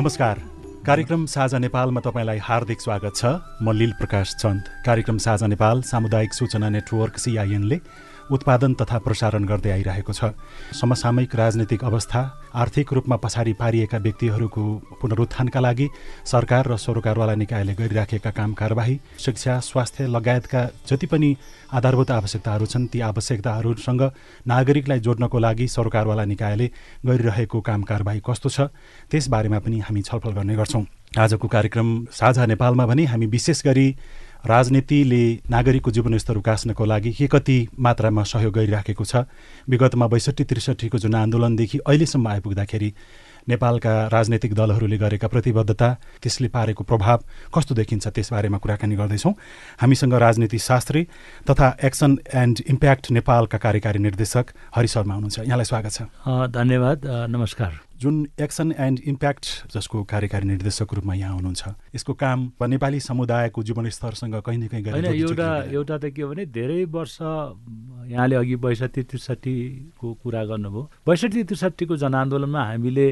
नमस्कार। 0.00 0.38
कार्यक्रम 0.86 1.26
साझा 1.26 1.58
नेपालमा 1.58 2.00
तपाईँलाई 2.00 2.38
हार्दिक 2.38 2.80
स्वागत 2.80 3.12
छ। 3.16 3.24
म 3.62 3.72
लील 3.72 3.92
प्रकाश 3.92 4.34
चन्द। 4.34 4.62
कार्यक्रम 4.86 5.18
साझा 5.18 5.46
नेपाल 5.46 5.82
सामुदायिक 5.82 6.32
सूचना 6.32 6.68
नेटवर्क 6.68 7.18
सिआइएनले 7.18 7.76
उत्पादन 8.30 8.74
तथा 8.74 8.98
प्रसारण 8.98 9.44
गर्दै 9.44 9.70
आइरहेको 9.70 10.12
छ। 10.12 10.30
समसामयिक 10.72 11.34
राजनीतिक 11.34 11.84
अवस्था 11.84 12.20
आर्थिक 12.54 12.92
रूपमा 12.92 13.16
पछाडि 13.16 13.52
पारिएका 13.52 13.98
व्यक्तिहरूको 13.98 14.62
पुनरुत्थानका 15.00 15.60
लागि 15.60 15.88
सरकार 16.24 16.68
र 16.68 16.76
सरोकारवाला 16.76 17.34
निकायले 17.34 17.74
गरिराखेका 17.74 18.30
काम 18.30 18.52
कारबाही 18.54 18.98
शिक्षा 19.18 19.58
स्वास्थ्य 19.60 20.06
लगायतका 20.06 20.62
जति 20.88 21.06
पनि 21.06 21.30
आधारभूत 21.72 22.10
आवश्यकताहरू 22.10 22.66
छन् 22.66 22.86
ती 22.92 23.00
आवश्यकताहरूसँग 23.00 24.02
नागरिकलाई 24.46 25.00
जोड्नको 25.00 25.38
लागि 25.38 25.68
सरकारवाला 25.68 26.24
निकायले 26.24 26.70
गरिरहेको 27.06 27.60
काम 27.60 27.82
कारबाही 27.82 28.20
कस्तो 28.20 28.48
छ 28.48 28.60
त्यसबारेमा 29.10 29.58
पनि 29.58 29.78
हामी 29.80 30.02
छलफल 30.02 30.32
गर्ने 30.32 30.56
गर्छौँ। 30.56 30.84
आजको 31.18 31.48
कार्यक्रम 31.48 31.88
साझा 32.12 32.46
नेपालमा 32.46 32.86
भने 32.86 33.04
हामी 33.04 33.26
विशेष 33.26 33.62
गरी 33.66 33.86
राजनीतिले 34.46 35.24
नागरिकको 35.50 35.90
जीवनस्तर 35.90 36.36
उकास्नको 36.36 36.84
लागि 36.84 37.12
के 37.12 37.26
कति 37.26 37.58
मात्रामा 37.78 38.22
सहयोग 38.24 38.54
गरिराखेको 38.54 39.04
छ 39.04 39.26
विगतमा 39.68 40.06
बैसठी 40.06 40.44
त्रिसठीको 40.44 40.98
जुन 40.98 41.14
आन्दोलनदेखि 41.14 41.78
अहिलेसम्म 41.80 42.28
आइपुग्दाखेरि 42.28 42.92
नेपालका 43.48 43.92
राजनैतिक 44.12 44.54
दलहरूले 44.54 44.98
गरेका 44.98 45.28
प्रतिबद्धता 45.28 45.88
त्यसले 46.22 46.48
पारेको 46.48 46.84
प्रभाव 46.84 47.18
कस्तो 47.54 47.74
देखिन्छ 47.74 48.08
त्यसबारेमा 48.08 48.58
कुराकानी 48.58 48.96
गर्दैछौँ। 48.96 49.34
हामीसँग 49.80 50.14
राजनीति 50.14 50.58
शास्त्री 50.60 51.02
तथा 51.50 51.76
एक्सन 51.84 52.18
एन्ड 52.34 52.60
इम्प्याक्ट 52.68 53.10
नेपालका 53.10 53.58
कार्यकारी 53.58 53.98
निर्देशक 53.98 54.46
हरि 54.76 54.88
शर्मा 54.88 55.14
हुनुहुन्छ। 55.14 55.38
यहाँलाई 55.40 55.64
स्वागत 55.64 55.92
छ। 55.92 56.02
धन्यवाद। 56.52 56.98
नमस्कार। 57.32 57.89
जुन 58.00 58.26
एक्सन 58.40 58.72
एन्ड 58.78 59.00
इम्प्याक्ट 59.06 59.46
जसको 59.74 60.02
कार्यकारी 60.10 60.46
निर्देशकको 60.48 60.96
रूपमा 60.96 61.14
यहाँ 61.14 61.34
हुनुहुन्छ 61.34 61.68
यसको 61.94 62.12
काम 62.14 62.50
नेपाली 62.68 63.00
समुदायको 63.00 63.62
जीवनस्तरसँग 63.62 64.34
कहीँ 64.40 64.58
न 64.58 64.68
कहीँ 64.68 64.92
होइन 64.92 65.04
एउटा 65.04 65.48
एउटा 65.68 65.98
त 65.98 66.10
के 66.16 66.24
भने 66.24 66.46
धेरै 66.48 66.84
वर्ष 66.88 67.16
यहाँले 67.20 68.36
अघि 68.36 68.56
बैसठी 68.56 69.02
त्रिसठीको 69.02 70.12
कुरा 70.22 70.44
गर्नुभयो। 70.44 70.82
बैसठी 71.06 71.44
त्रिसठीको 71.44 71.96
जनआन्दोलनमा 71.96 72.64
हामीले 72.64 73.08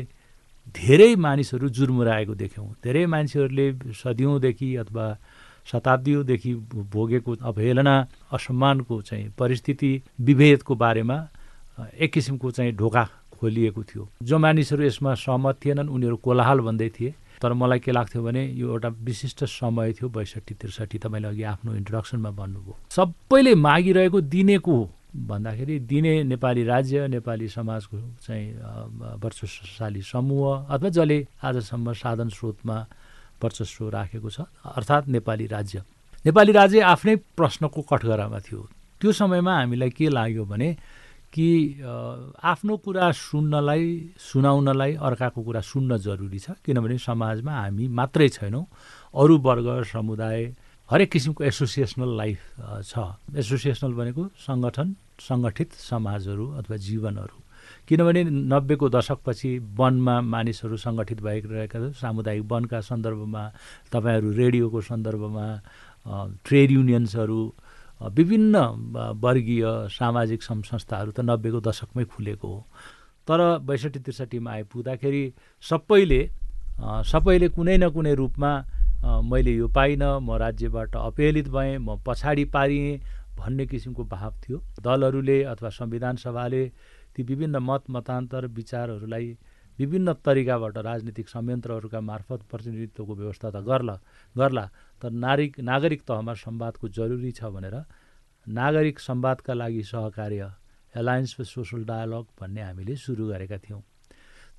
धेरै 0.72 1.14
मानिसहरू 1.16 1.68
जुर्मुराएको 1.68 2.34
देख्यौँ। 2.34 2.68
धेरै 2.84 3.04
मान्छेहरूले 3.06 3.92
सदियौँदेखि 3.92 4.74
अथवा 4.76 5.06
शताब्दीदेखि 5.68 6.54
भोगेको 6.88 7.36
अवहेलना 7.44 7.94
असम्मानको 8.32 9.02
चाहिँ 9.02 9.32
परिस्थिति 9.38 9.92
विभेदको 10.20 10.74
बारेमा 10.74 11.18
एक 11.92 12.12
किसिमको 12.12 12.50
चाहिँ 12.50 12.72
ढोका 12.72 13.08
खोलिएको 13.38 13.82
थियो। 13.82 14.08
जो 14.22 14.38
मानिसहरू 14.38 14.82
यसमा 14.84 15.14
सहमत 15.14 15.56
थिएनन् 15.64 15.88
उनीहरू 15.88 16.16
कोलाहाल 16.26 16.60
भन्दै 16.60 16.88
थिए। 16.98 17.14
तर 17.38 17.52
मलाई 17.54 17.78
के 17.78 17.92
लाग्थ्यो 17.92 18.22
भने 18.22 18.42
यो 18.58 18.66
एउटा 18.68 18.88
विशिष्ट 19.06 19.44
समय 19.46 19.92
थियो 19.94 20.08
बैसठी 20.10 20.54
त्रिसठी 20.58 20.98
तपाईँले 20.98 21.28
अघि 21.28 21.42
आफ्नो 21.54 21.74
इन्ट्रोडक्सनमा 21.74 22.30
भन्नुभयो। 22.34 22.74
सबैले 22.90 23.54
मागिरहेको 23.54 24.20
दिनेको 24.20 24.76
भन्दाखेरि 25.08 25.78
दिने 25.88 26.12
नेपाली 26.24 26.62
राज्य 26.64 27.06
नेपाली 27.08 27.48
समाजको 27.48 27.96
चाहिँ 28.26 28.46
वर्चस्वशाली 29.22 30.02
समूह 30.02 30.66
अथवा 30.68 30.88
जसले 30.88 31.18
आजसम्म 31.42 31.92
साधन 31.94 32.28
स्रोतमा 32.28 32.76
वर्चस्व 33.42 33.88
राखेको 33.88 34.30
छ 34.30 34.40
अर्थात् 34.76 35.08
नेपाली 35.08 35.46
राज्य। 35.46 35.82
नेपाली 36.26 36.52
राज्य 36.52 36.80
आफ्नै 36.82 37.14
प्रश्नको 37.38 37.80
कठघरामा 37.82 38.38
थियो। 38.42 38.60
त्यो 39.00 39.12
समयमा 39.12 39.54
हामीलाई 39.54 39.90
के 39.90 40.08
लाग्यो 40.10 40.44
भने 40.44 40.68
कि 41.32 41.48
आफ्नो 41.82 42.76
कुरा 42.84 43.10
सुन्नलाई 43.12 43.84
सुनाउनलाई 44.16 44.92
अर्काको 44.96 45.40
कुरा 45.42 45.60
सुन्न 45.60 45.98
जरुरी 45.98 46.38
छ। 46.38 46.56
किनभने 46.64 46.98
समाजमा 46.98 47.52
हामी 47.52 47.84
मात्रै 47.88 48.28
छैनौँ। 48.28 48.64
अरू 49.14 49.34
वर्ग 49.38 49.68
समुदाय 49.92 50.40
हरेक 50.88 51.10
किसिमको 51.12 51.44
एसोसिएसनल 51.44 52.10
लाइफ 52.16 52.40
छ। 52.84 52.92
एसोसिएसनल 53.36 53.92
भनेको 53.92 54.22
सङ्गठन 54.40 54.88
सङ्गठित 55.20 55.70
समाजहरू 55.90 56.46
अथवा 56.58 56.76
जीवनहरू। 56.88 57.36
किनभने 57.88 58.22
नब्बेको 58.24 58.86
दशकपछि 58.88 59.50
वनमा 59.76 60.14
मानिसहरू 60.32 60.76
सङ्गठित 60.76 61.20
भइरहेका 61.20 61.78
सामुदायिक 62.00 62.44
वनका 62.48 62.80
सन्दर्भमा 62.80 63.44
तपाईँहरू 63.92 64.28
रेडियोको 64.32 64.80
सन्दर्भमा 64.80 65.46
ट्रेड 66.44 66.68
युनियन्सहरू 66.70 67.40
विभिन्न 68.00 68.56
वर्गीय 69.22 69.64
सामाजिक 69.90 70.42
संस्थाहरू 70.42 71.10
त 71.12 71.20
नब्बेको 71.20 71.60
दशकमै 71.60 72.04
खुलेको 72.06 72.48
हो। 72.48 72.60
तर 73.28 73.40
बैसठी 73.66 73.98
त्रिसठीमा 74.00 74.50
आइपुग्दाखेरि 74.52 75.22
सबैले 75.62 76.20
सबैले 77.04 77.48
कुनै 77.48 77.76
न 77.76 77.90
कुनै 77.90 78.14
रूपमा 78.14 78.50
मैले 79.24 79.52
यो 79.54 79.68
पाइनँ 79.68 80.20
म 80.20 80.36
राज्यबाट 80.38 80.96
अपहेलित 80.96 81.48
भएँ 81.48 81.78
म 81.78 81.98
पछाडि 82.06 82.44
पारिएँ 82.54 83.00
भन्ने 83.38 83.66
किसिमको 83.66 84.04
भाव 84.06 84.32
थियो। 84.42 84.58
दलहरूले 84.82 85.42
अथवा 85.44 85.70
संविधान 85.70 86.16
सभाले 86.16 86.62
ती 87.14 87.22
विभिन्न 87.22 87.56
मत 87.58 87.90
मतान्तर 87.90 88.46
विचारहरूलाई 88.46 89.28
विभिन्न 89.78 90.12
तरिकाबाट 90.26 90.78
राजनीतिक 90.78 91.28
संयन्त्रहरूका 91.28 92.00
मार्फत 92.00 92.40
प्रतिनिधित्वको 92.50 93.14
व्यवस्था 93.14 93.50
त 93.50 93.62
गर्ला 93.62 93.96
गर्ला 94.36 94.64
तर 95.02 95.10
नागरिक 95.24 95.60
नागरिक 95.60 96.02
तहमा 96.02 96.34
संवादको 96.34 96.88
जरुरी 96.98 97.32
छ 97.32 97.50
भनेर 97.54 97.76
नागरिक 98.46 98.98
संवादका 99.00 99.54
लागि 99.54 99.82
सहकार्य 99.82 100.52
एलायन्स 100.94 101.34
फर 101.36 101.44
सोसल 101.44 101.84
डायलग 101.84 102.26
भन्ने 102.40 102.62
हामीले 102.62 102.96
सुरु 102.96 103.26
गरेका 103.28 103.58
थियौँ। 103.58 103.82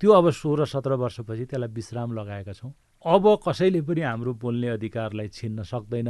त्यो 0.00 0.10
अब 0.12 0.30
सोह्र 0.30 0.64
सत्र 0.64 0.92
वर्षपछि 0.96 1.44
त्यसलाई 1.44 1.68
विश्राम 1.68 2.12
लगाएका 2.18 2.52
छौँ। 2.52 2.72
अब 3.04 3.24
कसैले 3.44 3.80
पनि 3.82 4.00
हाम्रो 4.00 4.32
बोल्ने 4.40 4.68
अधिकारलाई 4.78 5.28
छिन्न 5.28 5.62
सक्दैन। 5.62 6.08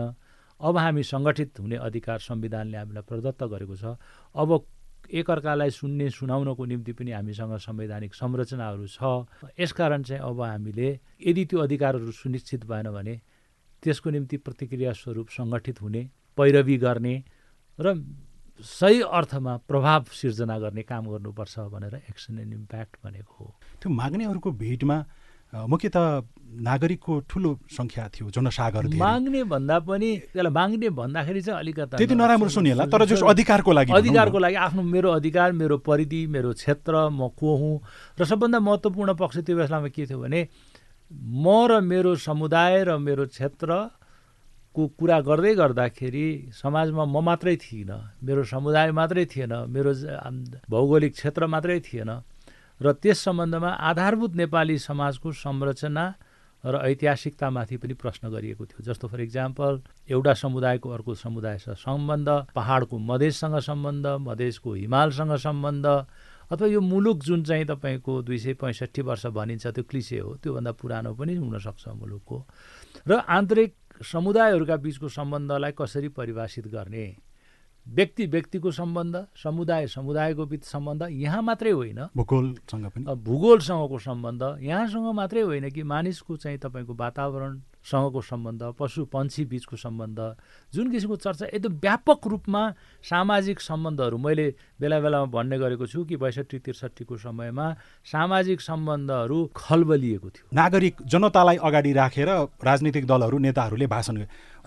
अब 0.61 0.77
हामी 0.77 1.03
सङ्गठित 1.03 1.61
हुने 1.61 1.77
अधिकार 1.89 2.19
संविधानले 2.21 2.77
हामीलाई 2.77 3.05
प्रदत्त 3.09 3.43
गरेको 3.43 3.77
छ। 3.77 3.97
अब 4.37 4.51
एकअर्कालाई 5.11 5.71
सुन्ने 5.71 6.09
सुनाउनको 6.11 6.65
निम्ति 6.65 6.93
पनि 6.93 7.11
हामीसँग 7.11 7.57
संवैधानिक 7.59 8.15
संरचनाहरू 8.15 8.87
छ। 8.87 9.27
यसकारण 9.59 10.03
चाहिँ 10.03 10.23
अब 10.23 10.41
हामीले 10.41 10.89
यदि 11.27 11.45
त्यो 11.45 11.59
अधिकारहरू 11.61 12.13
सुनिश्चित 12.13 12.65
भएन 12.67 12.91
भने 12.91 13.15
त्यसको 13.83 14.11
निम्ति 14.11 14.37
प्रतिक्रिया 14.47 14.93
स्वरूप 14.93 15.29
सङ्गठित 15.29 15.83
हुने 15.83 16.03
पैरवी 16.39 16.77
गर्ने 16.79 17.15
र 17.79 17.97
सही 18.61 19.01
अर्थमा 19.01 19.57
प्रभाव 19.69 20.05
सिर्जना 20.13 20.59
गर्ने 20.59 20.83
काम 20.85 21.05
गर्नुपर्छ 21.09 21.59
भनेर 21.73 21.95
एक्सन 22.11 22.39
एन्ड 22.39 22.53
इम्प्याक्ट 22.55 22.97
भनेको 23.05 23.35
हो। 23.35 23.55
त्यो 23.81 23.89
माग्नेहरूको 23.89 24.51
भिडमा 24.53 24.99
मुख्यत 25.53 25.97
नागरिकको 26.51 27.13
ठुलो 27.31 27.51
सङ्ख्या 27.75 28.05
थियो 28.15 28.31
जनसागर 28.31 28.87
माग्ने 28.99 29.43
भन्दा 29.51 29.77
पनि 29.87 30.11
त्यसलाई 30.35 30.53
माग्ने 30.53 30.89
भन्दाखेरि 30.99 31.41
चाहिँ 31.43 31.59
अलिकति 31.59 31.97
त्यति 31.99 32.15
नराम्रो 32.15 32.49
सुनिएला 32.55 32.87
तर 32.87 33.05
जस 33.07 33.23
अधिकारको 33.35 33.71
लागि 33.73 33.93
अधिकारको 33.93 34.39
लागि 34.39 34.57
आफ्नो 34.67 34.83
मेरो 34.83 35.11
अधिकार 35.11 35.53
मेरो 35.53 35.77
परिधि 35.87 36.27
मेरो 36.27 36.53
क्षेत्र 36.55 37.09
म 37.11 37.29
को 37.39 37.51
हुँ? 37.61 37.75
र 38.19 38.25
सबभन्दा 38.31 38.59
महत्त्वपूर्ण 38.67 39.15
पक्ष 39.15 39.37
त्यो 39.47 39.57
बेलामा 39.57 39.89
के 39.95 40.07
थियो 40.07 40.19
भने 40.23 40.41
म 41.11 41.47
र 41.71 41.81
मेरो 41.83 42.15
समुदाय 42.19 42.85
र 42.87 42.99
मेरो 42.99 43.27
क्षेत्रको 43.35 44.83
कुरा 44.99 45.19
गर्दै 45.27 45.55
गर्दाखेरि 45.55 46.27
समाजमा 46.63 47.05
म 47.05 47.23
मात्रै 47.27 47.57
थिइनँ 47.59 47.99
मेरो 48.23 48.43
समुदाय 48.47 48.91
मात्रै 48.91 49.25
थिएन 49.27 49.53
मेरो 49.71 49.93
भौगोलिक 50.71 51.13
क्षेत्र 51.15 51.47
मात्रै 51.47 51.81
थिएन। 51.83 52.11
र 52.83 52.93
त्यस 52.93 53.19
सम्बन्धमा 53.25 53.71
आधारभूत 53.91 54.33
नेपाली 54.37 54.79
समाजको 54.79 55.33
संरचना 55.33 56.05
र 56.65 56.77
ऐतिहासिकतामाथि 56.77 57.77
पनि 57.77 57.95
प्रश्न 57.95 58.29
गरिएको 58.29 58.65
थियो। 58.67 58.83
जस्तो 58.85 59.09
फर 59.09 59.21
इक्जाम्पल 59.21 59.81
एउटा 60.11 60.33
समुदायको 60.35 60.89
अर्को 60.91 61.15
समुदायसँग 61.15 61.77
सम्बन्ध 61.77 62.29
पहाडको 62.55 62.99
मधेससँग 62.99 63.59
सम्बन्ध 63.59 64.07
मधेसको 64.21 64.73
हिमालसँग 64.75 65.37
सम्बन्ध 65.37 65.87
अथवा 66.53 66.67
यो 66.69 66.81
मुलुक 66.81 67.19
जुन 67.25 67.45
चाहिँ 67.45 67.65
तपाईँको 67.65 68.23
दुई 68.23 68.39
सय 68.39 68.55
पैँसठी 68.61 69.03
वर्ष 69.03 69.27
भनिन्छ 69.33 69.67
त्यो 69.67 69.85
क्लिसे 69.85 70.19
हो 70.19 70.35
त्योभन्दा 70.43 70.73
पुरानो 70.73 71.15
पनि 71.15 71.35
हुनसक्छ 71.37 71.89
मुलुकको। 71.89 72.39
र 73.09 73.13
आन्तरिक 73.29 74.03
समुदायहरूका 74.05 74.77
बिचको 74.77 75.09
सम्बन्धलाई 75.09 75.73
कसरी 75.79 76.09
परिभाषित 76.09 76.67
गर्ने? 76.69 77.07
व्यक्ति 77.89 78.27
व्यक्तिको 78.27 78.71
सम्बन्ध 78.71 79.27
समुदाय 79.37 79.87
समुदायको 79.87 80.47
बिच 80.47 80.65
सम्बन्ध 80.65 81.07
यहाँ 81.11 81.43
मात्रै 81.43 81.71
होइन। 81.71 82.07
भूगोलसँग 82.17 82.87
पनि। 82.87 83.05
भूगोलसँगको 83.05 83.99
सम्बन्ध 83.99 84.59
यहाँसँग 84.61 85.15
मात्रै 85.15 85.41
होइन 85.41 85.71
कि 85.71 85.83
मानिसको 85.83 86.37
चाहिँ 86.37 86.59
तपाईँको 86.59 86.95
वातावरणसँगको 87.81 88.21
सम्बन्ध 88.21 88.63
पशु 88.79 89.05
पन्छी 89.05 89.45
बिचको 89.45 89.77
सम्बन्ध 89.77 90.19
जुन 90.75 90.91
किसिमको 90.91 91.17
चर्चा 91.17 91.47
एकदम 91.47 91.75
व्यापक 91.81 92.27
रूपमा 92.27 92.63
सामाजिक 93.03 93.61
सम्बन्धहरू। 93.61 94.19
मैले 94.19 94.55
बेला 94.81 95.01
बेलामा 95.01 95.27
भन्ने 95.27 95.59
गरेको 95.59 95.87
छु 95.87 96.05
कि 96.05 96.17
बैसठी 96.17 96.59
त्रिसठीको 96.59 97.17
समयमा 97.17 97.67
सामाजिक 98.05 98.61
सम्बन्धहरू 98.61 99.39
खलबलिएको 99.57 100.29
थियो। 100.29 100.45
नागरिक 100.53 100.95
जनतालाई 101.03 101.57
अगाडि 101.59 101.93
राखेर 101.93 102.29
राजनीतिक 102.65 103.07
दलहरू 103.07 103.39
नेताहरूले 103.39 103.87
भाषण 103.87 104.17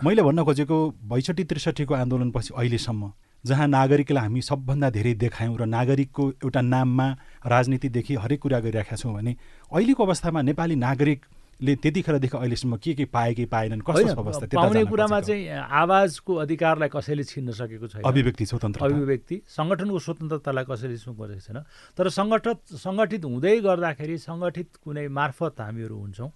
मैले 0.04 0.22
भन्न 0.22 0.44
खोजेको 0.44 0.78
बैसठी 1.06 1.44
त्रिसठीको 1.44 1.94
आन्दोलनपछि 1.94 2.54
अहिलेसम्म 2.58 3.12
जहाँ 3.44 3.68
नागरिकलाई 3.68 4.24
हामी 4.24 4.42
सबभन्दा 4.42 4.90
धेरै 4.90 5.14
देखायौँ 5.20 5.58
र 5.60 5.66
नागरिकको 5.68 6.24
एउटा 6.44 6.62
नाममा 6.64 7.08
राजनीतिदेखि 7.46 8.16
हरेक 8.16 8.40
कुरा 8.42 8.60
गरिरहेका 8.60 8.96
छौँ 8.96 9.14
भने 9.14 9.36
अहिलेको 9.72 10.04
अवस्थामा 10.04 10.42
नेपाली 10.42 10.76
नागरिक 10.80 11.26
ले 11.62 11.76
त्यतिखेरदेखि 11.76 12.38
अहिलेसम्म 12.38 12.78
के 12.78 12.94
के 12.94 13.06
पाए 13.06 13.34
कि 13.34 13.46
पाएनन् 13.46 13.82
कस्तो 13.82 14.22
अवस्था 14.22 14.46
पाउने 14.58 14.84
कुरामा 14.90 15.20
चाहिँ 15.22 15.48
आवाजको 15.54 16.32
अधिकारलाई 16.44 16.90
कसैले 16.90 17.24
छिन्न 17.24 17.52
सकेको 17.54 17.88
छैन। 17.88 18.04
अभिव्यक्ति 18.04 18.46
स्वतन्त्र 18.46 18.80
अभिव्यक्ति 18.84 19.36
सङ्गठनको 19.48 20.00
स्वतन्त्रतालाई 20.00 20.66
कसैले 20.66 20.98
गरेको 20.98 21.40
छैन। 21.46 21.60
तर 21.98 22.10
सङ्गठित 22.10 22.60
सङ्गठित 22.74 23.24
हुँदै 23.26 23.56
गर्दाखेरि 23.70 24.18
सङ्गठित 24.18 24.70
कुनै 24.84 25.08
मार्फत 25.08 25.62
हामीहरू 25.62 25.98
हुन्छौँ। 26.00 26.32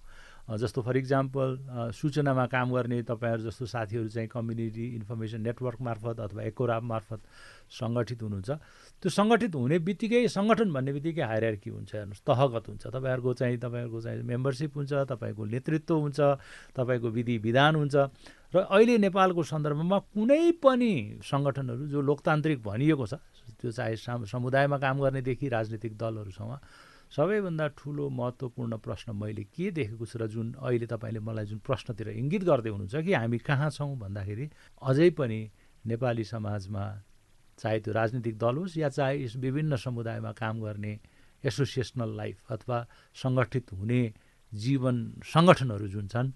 जस्तो 0.48 0.80
फर 0.80 0.96
इक्जाम्पल 0.96 1.92
सूचनामा 1.92 2.44
काम 2.48 2.72
गर्ने 2.72 3.04
तपाईँहरू 3.04 3.42
जस्तो 3.52 3.64
साथीहरू 3.68 4.08
चाहिँ 4.08 4.28
कम्युनिटी 4.32 4.84
इन्फर्मेसन 4.96 5.40
नेटवर्क 5.44 5.80
मार्फत 5.84 6.20
अथवा 6.24 6.42
एकोराब 6.48 6.82
मार्फत 6.88 7.20
सङ्गठित 7.68 8.22
हुनुहुन्छ। 8.22 8.50
त्यो 9.02 9.10
सङ्गठित 9.10 9.54
हुने 9.54 9.78
बित्तिकै 9.78 10.26
सङ्गठन 10.26 10.68
भन्ने 10.74 10.92
बित्तिकै 10.92 11.22
हायरकी 11.22 11.70
हुन्छ 11.70 11.90
हेर्नुहोस् 11.94 12.26
तहगत 12.26 12.64
हुन्छ। 12.68 12.84
तपाईँहरूको 12.88 13.30
चाहिँ 13.34 13.58
तपाईँहरूको 13.62 13.98
चाहिँ 14.00 14.22
मेम्बरसिप 14.26 14.72
हुन्छ 14.74 14.92
तपाईँको 15.06 15.42
नेतृत्व 15.54 15.94
हुन्छ 15.94 16.18
तपाईँको 16.74 17.08
विधि 17.08 17.36
विधान 17.38 17.74
हुन्छ। 17.76 17.94
र 18.48 18.56
अहिले 18.66 18.98
नेपालको 18.98 19.42
सन्दर्भमा 19.44 19.98
कुनै 20.10 20.42
पनि 20.58 20.92
सङ्गठनहरू 21.22 21.86
जो 21.86 22.00
लोकतान्त्रिक 22.00 22.58
भनिएको 22.58 23.06
छ 23.06 23.14
त्यो 23.54 23.70
चाहे 23.70 23.94
समुदायमा 24.26 24.76
काम 24.78 24.96
गर्नेदेखि 24.98 25.46
राजनीतिक 25.48 25.92
दलहरूसँग 25.94 26.52
सबैभन्दा 27.08 27.66
ठुलो 27.78 28.08
महत्त्वपूर्ण 28.10 28.76
प्रश्न 28.78 29.12
मैले 29.14 29.44
के 29.46 29.70
देखेको 29.70 30.04
छु 30.06 30.18
र 30.18 30.26
जुन 30.26 30.46
अहिले 30.58 30.86
तपाईँले 30.86 31.20
मलाई 31.20 31.46
जुन 31.46 31.58
प्रश्नतिर 31.62 32.08
इङ्गित 32.18 32.42
गर्दै 32.44 32.70
हुनुहुन्छ 32.70 33.04
कि 33.06 33.12
हामी 33.14 33.38
कहाँ 33.40 33.70
छौँ 33.70 33.96
भन्दाखेरि 33.96 34.46
अझै 34.82 35.10
पनि 35.14 35.40
नेपाली 35.86 36.24
समाजमा 36.24 36.84
चाहे 37.58 37.80
त्यो 37.80 37.92
राजनीतिक 37.94 38.38
दल 38.38 38.56
होस् 38.56 38.76
या 38.78 38.88
चाहे 38.90 39.22
यस 39.22 39.36
विभिन्न 39.38 39.76
समुदायमा 39.78 40.32
काम 40.34 40.60
गर्ने 40.60 40.92
एसोसिएसनल 41.44 42.16
लाइफ 42.16 42.52
अथवा 42.52 42.78
सङ्गठित 43.16 43.72
हुने 43.72 44.02
जीवन 44.52 44.96
सङ्गठनहरू 45.26 45.88
जुन 45.88 46.06
छन् 46.08 46.30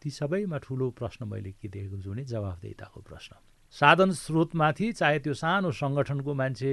ती 0.00 0.10
सबैमा 0.12 0.58
ठुलो 0.60 0.90
प्रश्न 0.92 1.26
मैले 1.26 1.52
के 1.54 1.68
देखेको 1.68 1.96
छु 1.98 2.10
भने 2.10 2.24
जवाफदेताको 2.26 3.00
प्रश्न 3.02 3.36
साधन 3.76 4.10
स्रोतमाथि 4.16 4.92
चाहे 4.94 5.18
त्यो 5.20 5.34
सानो 5.36 5.72
सङ्गठनको 5.74 6.34
मान्छे 6.34 6.72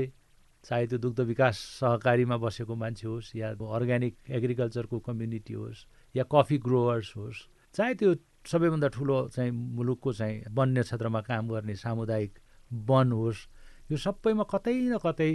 चाहे 0.66 0.86
त्यो 0.88 0.98
दुग्ध 1.00 1.20
विकास 1.26 1.58
सहकारीमा 1.80 2.38
बसेको 2.40 2.76
मान्छे 2.76 3.08
होस् 3.08 3.36
या 3.36 3.50
अर्ग्यानिक 3.72 4.16
एग्रिकल्चरको 4.32 5.00
कम्युनिटी 5.02 5.54
होस् 5.54 5.86
या 6.16 6.24
कफी 6.30 6.58
ग्रोवर्स 6.60 7.10
होस् 7.16 7.42
चाहे 7.76 7.94
त्यो 7.96 8.14
सबैभन्दा 8.46 8.88
ठुलो 8.90 9.18
चाहिँ 9.30 9.52
मुलुकको 9.52 10.14
चाहिँ 10.14 10.44
वन्य 10.52 10.82
क्षेत्रमा 10.84 11.22
काम 11.24 11.50
गर्ने 11.50 11.76
सामुदायिक 11.78 12.40
वन 12.72 13.12
होस् 13.12 13.48
यो 13.92 13.98
सबैमा 13.98 14.46
कतै 14.54 14.76
न 14.92 14.98
कतै 15.04 15.32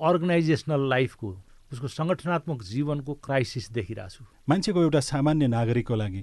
अर्गनाइजेसनल 0.00 0.82
लाइफको 0.88 1.28
उसको 1.72 1.88
सङ्गठनात्मक 1.88 2.62
जीवनको 2.62 3.12
क्राइसिस 3.24 3.70
देखिरहेको 3.72 4.10
छु। 4.14 4.22
मान्छेको 4.48 4.78
एउटा 4.82 5.00
सामान्य 5.00 5.46
नागरिकको 5.50 5.94
लागि 5.94 6.22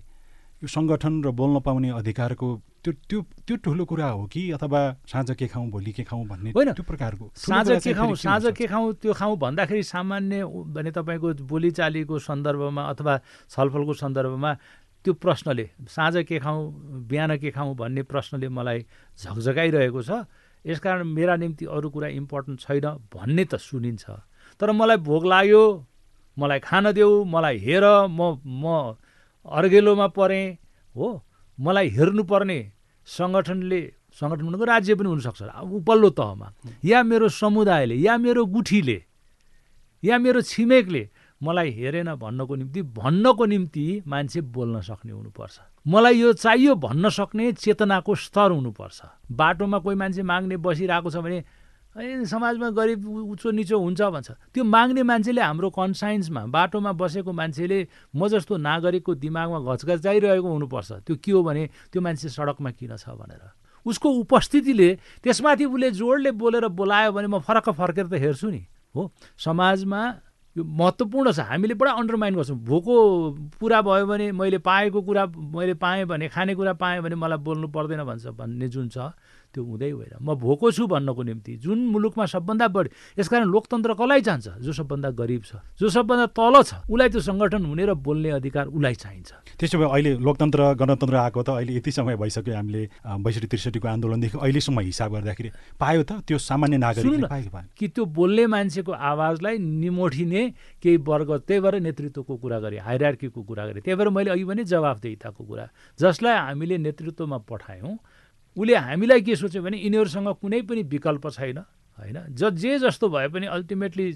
यो 0.62 0.68
सङ्गठन 0.68 1.14
र 1.26 1.32
बोल्न 1.34 1.60
पाउने 1.66 1.90
अधिकारको 1.98 2.48
त्यो 2.86 2.92
त्यो 3.10 3.20
त्यो 3.46 3.56
ठुलो 3.66 3.84
कुरा 3.86 4.08
हो 4.10 4.26
कि 4.30 4.42
अथवा 4.58 4.82
साँझ 5.10 5.32
के 5.38 5.48
खाउँ 5.48 5.70
भोलि 5.70 5.92
के 5.92 6.04
खाउँ 6.06 6.26
भन्ने 6.28 6.52
होइन। 6.54 6.72
त्यो 6.78 6.86
प्रकारको 6.86 7.26
साँझ 7.36 7.82
के 7.84 7.94
खाउँ 7.94 8.16
साँझ 8.16 8.54
के 8.58 8.66
खाउँ 8.70 8.94
त्यो 9.02 9.14
खाउँ 9.14 9.38
भन्दाखेरि 9.38 9.84
सामान्य 9.84 10.46
भने 10.46 10.92
तपाईँको 10.94 11.34
बोलीचालीको 11.46 12.20
सन्दर्भमा 12.20 12.84
अथवा 12.94 13.14
छलफलको 13.50 13.94
सन्दर्भमा 13.94 14.52
त्यो 15.06 15.14
प्रश्नले 15.18 15.66
साँझ 15.90 16.16
के 16.30 16.38
खाउँ 16.40 16.62
बिहान 17.10 17.38
के 17.38 17.50
खाउँ 17.52 17.76
भन्ने 17.76 18.02
प्रश्नले 18.06 18.50
मलाई 18.50 18.86
झकझगाइरहेको 19.18 20.02
छ। 20.02 20.12
यसकारण 20.66 21.04
मेरा 21.18 21.36
निम्ति 21.36 21.66
अरू 21.66 21.90
कुरा 21.90 22.08
इम्पोर्टेन्ट 22.22 22.60
छैन 22.60 22.88
भन्ने 23.14 23.46
त 23.46 23.56
सुनिन्छ। 23.58 24.06
तर 24.60 24.72
मलाई 24.72 24.98
भोग 25.08 25.26
लाग्यो 25.26 25.64
मलाई 26.38 26.60
खान 26.60 26.92
देऊ 26.92 27.24
मलाई 27.26 27.58
हेर 27.66 27.86
म 28.10 28.38
म 28.46 28.96
अर्गेलोमा 29.46 30.08
परेँ 30.18 30.46
हो 30.96 31.08
मलाई 31.58 31.88
हेर्नुपर्ने 31.98 32.60
सङ्गठनले 33.08 33.82
सङ्गठन 34.20 34.46
भनेको 34.46 34.66
राज्य 34.66 34.96
पनि 34.96 35.10
हुनसक्छ। 35.10 35.42
उपल्लो 35.82 36.10
तहमा 36.20 36.48
या 36.86 37.04
मेरो 37.04 37.28
समुदायले 37.32 37.96
या 37.96 38.18
मेरो 38.18 38.46
गुठीले 38.46 39.00
या 40.04 40.18
मेरो 40.18 40.42
छिमेकले 40.42 41.02
मलाई 41.42 41.70
हेरेन 41.72 42.10
भन्नको 42.22 42.56
निम्ति 42.56 42.82
भन्नको 43.02 43.46
निम्ति 43.46 43.86
मान्छे 44.06 44.42
बोल्न 44.54 44.82
सक्ने 44.82 45.12
हुनुपर्छ। 45.12 45.58
मलाई 45.86 46.16
यो 46.20 46.34
चाहियो 46.34 46.76
भन्न 46.78 47.10
सक्ने 47.10 47.52
चेतनाको 47.58 48.16
स्तर 48.16 48.52
हुनुपर्छ। 48.52 49.00
बाटोमा 49.34 49.78
कोही 49.82 49.96
मान्छे 49.98 50.22
माग्ने 50.22 50.58
बसिरहेको 50.62 51.10
छ 51.10 51.18
भने 51.26 51.40
समाजमा 52.24 52.70
गरिब 52.72 53.04
उच्चो 53.36 53.52
निचो 53.52 53.76
हुन्छ 53.76 54.02
भन्छ। 54.02 54.30
त्यो 54.54 54.64
माग्ने 54.64 55.04
मान्छेले 55.04 55.42
हाम्रो 55.42 55.70
कन्साइन्समा 55.76 56.42
बाटोमा 56.54 56.92
बसेको 56.96 57.32
मान्छेले 57.34 57.80
म 58.16 58.28
जस्तो 58.32 58.58
नागरिकको 58.62 59.12
दिमागमा 59.20 59.60
घचघचाइरहेको 59.60 60.50
हुनुपर्छ। 60.56 60.92
त्यो 61.04 61.16
के 61.18 61.32
हो 61.32 61.42
भने 61.44 61.64
त्यो 61.92 62.00
मान्छे 62.00 62.30
सडकमा 62.30 62.72
किन 62.80 62.96
छ 62.96 63.12
भनेर। 63.12 63.44
उसको 63.84 64.08
उपस्थितिले 64.24 64.90
त्यसमाथि 65.26 65.66
उसले 65.66 65.92
जोडले 65.92 66.32
बोलेर 66.32 66.66
बोलायो 66.70 67.12
भने 67.12 67.28
म 67.28 67.40
फरक 67.42 67.74
फर्केर 67.74 68.08
त 68.08 68.14
हेर्छु 68.22 68.48
नि 68.54 68.62
हो? 68.96 69.12
समाजमा 69.36 70.02
यो 70.58 70.64
महत्त्वपूर्ण 70.64 71.32
छ। 71.32 71.40
हामीले 71.48 71.74
बडा 71.80 71.92
अन्डरमाइन 71.96 72.36
गर्छौँ। 72.36 72.58
भोको 72.60 72.96
पुरा 73.60 73.82
भयो 73.82 74.06
भने 74.06 74.32
मैले 74.36 74.58
पाएको 74.60 75.02
कुरा 75.02 75.26
मैले 75.56 75.74
पाएँ 75.80 76.06
भने 76.06 76.28
खानेकुरा 76.28 76.74
पाएँ 76.76 77.02
भने 77.02 77.16
मलाई 77.16 77.40
बोल्नु 77.40 77.68
पर्दैन 77.72 78.04
भन्छ 78.04 78.28
भन्ने 78.36 78.68
जुन 78.68 78.90
छ। 78.90 79.16
त्यो 79.52 79.64
हुँदै 79.64 79.90
होइन 79.92 80.14
म 80.22 80.36
भोको 80.36 80.72
छु 80.72 80.88
भन्नको 80.88 81.22
निम्ति। 81.24 81.52
जुन 81.60 81.80
मुलुकमा 81.92 82.26
सबभन्दा 82.26 82.68
बढी 82.68 82.90
यसकारण 83.20 83.48
लोकतन्त्र 83.52 83.94
कसलाई 84.00 84.22
चाहन्छ 84.22 84.48
जो 84.64 84.72
सबभन्दा 84.72 85.10
गरिब 85.20 85.44
छ 85.44 85.52
जो 85.80 85.90
सबभन्दा 85.92 86.26
तल 86.32 86.56
छ 86.64 86.72
उसलाई 86.88 87.10
त्यो 87.12 87.22
सङ्गठन 87.22 87.62
हुने 87.66 87.86
र 87.86 87.94
बोल्ने 88.00 88.30
अधिकार 88.40 88.66
उसलाई 88.72 88.96
चाहिन्छ। 88.96 89.30
त्यसो 89.60 89.78
भए 89.78 89.88
अहिले 89.92 90.12
लोकतन्त्र 90.24 90.62
गणतन्त्र 90.80 91.16
आएको 91.16 91.42
त 91.44 91.50
अहिले 91.60 91.74
यति 91.78 91.92
समय 91.92 92.16
भइसक्यो 92.16 92.56
हामीले 92.56 92.82
बैसठी 93.04 93.48
त्रिसठीको 93.52 93.88
आन्दोलनदेखि 93.88 94.38
अहिलेसम्म 94.40 94.80
हिसाब 94.88 95.10
गर्दाखेरि। 95.20 95.50
पायो 95.80 96.02
त 96.04 96.12
त्यो 96.24 96.38
सामान्य 96.40 96.78
नागरिक 96.80 97.76
कि 97.78 97.88
त्यो 97.88 98.04
बोल्ने 98.06 98.46
मान्छेको 98.48 98.92
आवाजलाई 98.92 99.58
निमोठिने 99.58 100.44
केही 100.82 100.98
वर्ग 101.04 101.30
त्यही 101.48 101.60
भएर 101.60 101.76
नेतृत्वको 101.82 102.34
कुरा 102.38 102.60
गरेँ 102.60 102.80
हाइरार्कीको 102.80 103.42
कुरा 103.44 103.66
गरेँ। 103.68 103.82
त्यही 103.84 103.96
भएर 104.00 104.10
मैले 104.10 104.30
अघि 104.32 104.46
पनि 104.46 104.64
जवाफदेहिताको 104.64 105.44
कुरा। 105.44 105.66
जसलाई 106.00 106.36
हामीले 106.48 106.78
नेतृत्वमा 106.78 107.38
पठायौँ 107.50 107.94
उसले 108.58 108.76
हामीलाई 108.76 109.22
के 109.22 109.36
सोच्यो 109.36 109.62
भने 109.64 109.78
यिनीहरूसँग 109.78 110.28
कुनै 110.42 110.62
पनि 110.68 110.82
विकल्प 110.84 111.28
छैन 111.32 111.58
होइन? 111.98 112.18
ज 112.36 112.50
जे 112.52 112.80
जस्तो 112.80 113.10
भए 113.10 113.28
पनि 113.32 113.46
अल्टिमेटली 113.48 114.08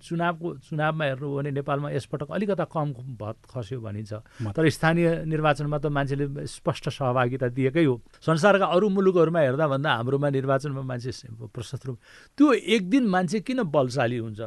चुनावको 0.00 0.48
चुनावमा 0.64 1.04
हेर्नु 1.04 1.26
हो 1.28 1.36
भने 1.36 1.50
नेपालमा 1.60 1.90
यसपटक 1.92 2.30
अलिकता 2.32 2.64
कम 2.72 2.92
भत 3.20 3.36
खस्यो 3.52 3.80
भनिन्छ। 3.84 4.12
तर 4.56 4.64
स्थानीय 4.72 5.28
निर्वाचनमा 5.28 5.78
त 5.78 5.86
मान्छेले 5.92 6.46
स्पष्ट 6.48 6.88
सहभागिता 6.88 7.48
दिएकै 7.52 7.84
हो। 7.84 8.00
संसारका 8.24 8.64
अरू 8.64 8.88
मुलुकहरूमा 8.88 9.40
हेर्दा 9.40 9.66
भन्दा 9.68 9.90
हाम्रोमा 9.92 10.28
निर्वाचनमा 10.40 10.82
मान्छे 10.88 11.12
प्रशस्त 11.52 11.86
रूप। 11.86 11.98
त्यो 12.32 12.46
एक 12.48 12.82
दिन 12.88 13.04
मान्छे 13.12 13.40
किन 13.44 13.62
बलशाली 13.68 14.18
हुन्छ? 14.24 14.40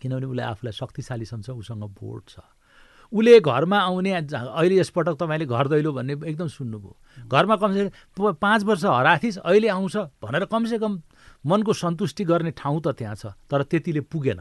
किनभने 0.00 0.26
उसले 0.26 0.42
आफूलाई 0.42 0.72
शक्तिशाली 0.72 1.24
सम्झ 1.28 1.50
उसँग 1.50 1.84
भोट 1.92 2.22
छ। 2.28 2.36
उसले 3.12 3.40
घरमा 3.40 3.78
आउने 3.80 4.12
अहिले 4.12 4.76
यसपटक 4.78 5.16
तपाईँले 5.16 5.46
घर 5.46 5.68
दैलो 5.68 5.92
भन्ने 5.92 6.12
एकदम 6.28 6.48
सुन्नुभयो। 6.48 6.96
घरमा 7.24 7.56
कमसे 7.56 7.90
पाँच 8.16 8.64
वर्ष 8.64 8.84
हराथिस् 8.84 9.38
अहिले 9.38 9.68
आउँछ 9.68 9.96
भनेर 10.22 10.44
कमसेकम 10.52 11.00
मनको 11.44 11.72
सन्तुष्टि 11.72 12.24
गर्ने 12.24 12.50
ठाउँ 12.52 12.80
त 12.84 12.92
त्यहाँ 12.98 13.14
छ 13.16 13.32
तर 13.48 13.62
त्यतिले 13.64 14.00
पुगेन। 14.12 14.40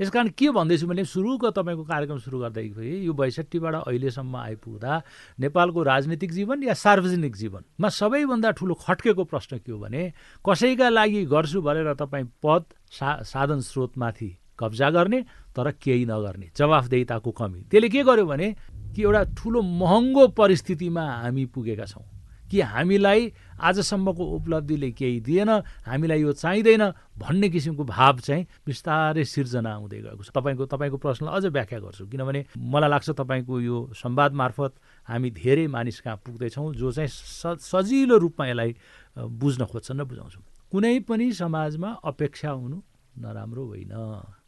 यस 0.00 0.10
कारण 0.10 0.28
के 0.34 0.50
भन्दैछु 0.50 0.86
मैले 0.88 1.04
सुरुको 1.04 1.50
तपाईँको 1.52 1.84
कार्यक्रम 1.84 2.18
सुरु 2.18 2.38
गर्दाखेरि 2.40 3.06
यो 3.06 3.12
बैसठीबाट 3.12 3.74
अहिलेसम्म 3.86 4.36
आइपुग्दा 4.36 4.92
नेपालको 5.38 5.82
राजनीतिक 5.82 6.32
जीवन 6.32 6.62
या 6.64 6.74
सार्वजनिक 6.74 7.36
जीवनमा 7.36 7.88
सबैभन्दा 7.92 8.50
ठुलो 8.50 8.74
खट्केको 8.82 9.24
प्रश्न 9.24 9.58
के 9.58 9.72
हो 9.72 9.78
भने 9.78 10.02
कसैका 10.42 10.88
लागि 10.88 11.24
गर्छु 11.28 11.62
भनेर 11.62 11.94
तपाईँ 11.94 12.26
पद 12.42 12.64
सा 12.90 13.22
साधन 13.22 13.60
स्रोतमाथि 13.62 14.30
कब्जा 14.62 14.90
गर्ने 14.90 15.20
तर 15.50 15.70
केही 15.74 16.04
नगर्ने 16.06 16.50
जवाफदेहिताको 16.54 17.30
कमी। 17.30 17.60
त्यसले 17.66 17.88
के 17.90 18.02
गर्यो 18.02 18.26
भने 18.26 18.48
कि 18.94 19.02
एउटा 19.02 19.22
ठुलो 19.34 19.62
महँगो 19.62 20.26
परिस्थितिमा 20.38 21.04
हामी 21.20 21.44
पुगेका 21.50 21.84
छौँ। 21.84 22.06
कि 22.50 22.60
हामीलाई 22.60 23.32
आजसम्मको 23.64 24.24
उपलब्धिले 24.36 24.90
केही 24.92 25.20
दिएन 25.24 25.50
हामीलाई 25.88 26.20
यो 26.20 26.32
चाहिँदैन 26.36 26.84
भन्ने 27.16 27.48
किसिमको 27.48 27.84
भाव 27.88 28.18
चाहिँ 28.20 28.44
बिस्तारै 28.68 29.24
सिर्जना 29.24 29.72
हुँदै 29.72 30.00
गएको 30.04 30.20
छ। 30.20 30.28
तपाईँको 30.36 30.64
तपाईँको 30.68 30.96
प्रश्नलाई 31.00 31.32
अझ 31.32 31.44
व्याख्या 31.48 31.78
गर्छु 31.80 32.04
किनभने 32.12 32.44
मलाई 32.52 32.90
लाग्छ 32.92 33.10
तपाईँको 33.16 33.60
यो 33.60 33.76
संवाद 33.96 34.32
मार्फत 34.36 34.72
हामी 35.08 35.30
धेरै 35.32 35.66
मानिस 35.72 36.00
कहाँ 36.04 36.20
पुग्दैछौँ 36.20 36.76
जो 36.76 36.92
चाहिँ 36.92 37.08
सजिलो 37.56 38.16
रूपमा 38.20 38.44
यसलाई 38.52 38.76
बुझ्न 39.16 39.64
खोज्छन् 39.72 40.00
र 40.00 40.04
बुझाउँछौँ 40.04 40.44
कुनै 40.68 40.98
पनि 41.08 41.32
समाजमा 41.32 41.88
अपेक्षा 42.04 42.50
हुनु 42.52 42.76
नराम्रो 43.16 43.64
होइन। 43.64 43.92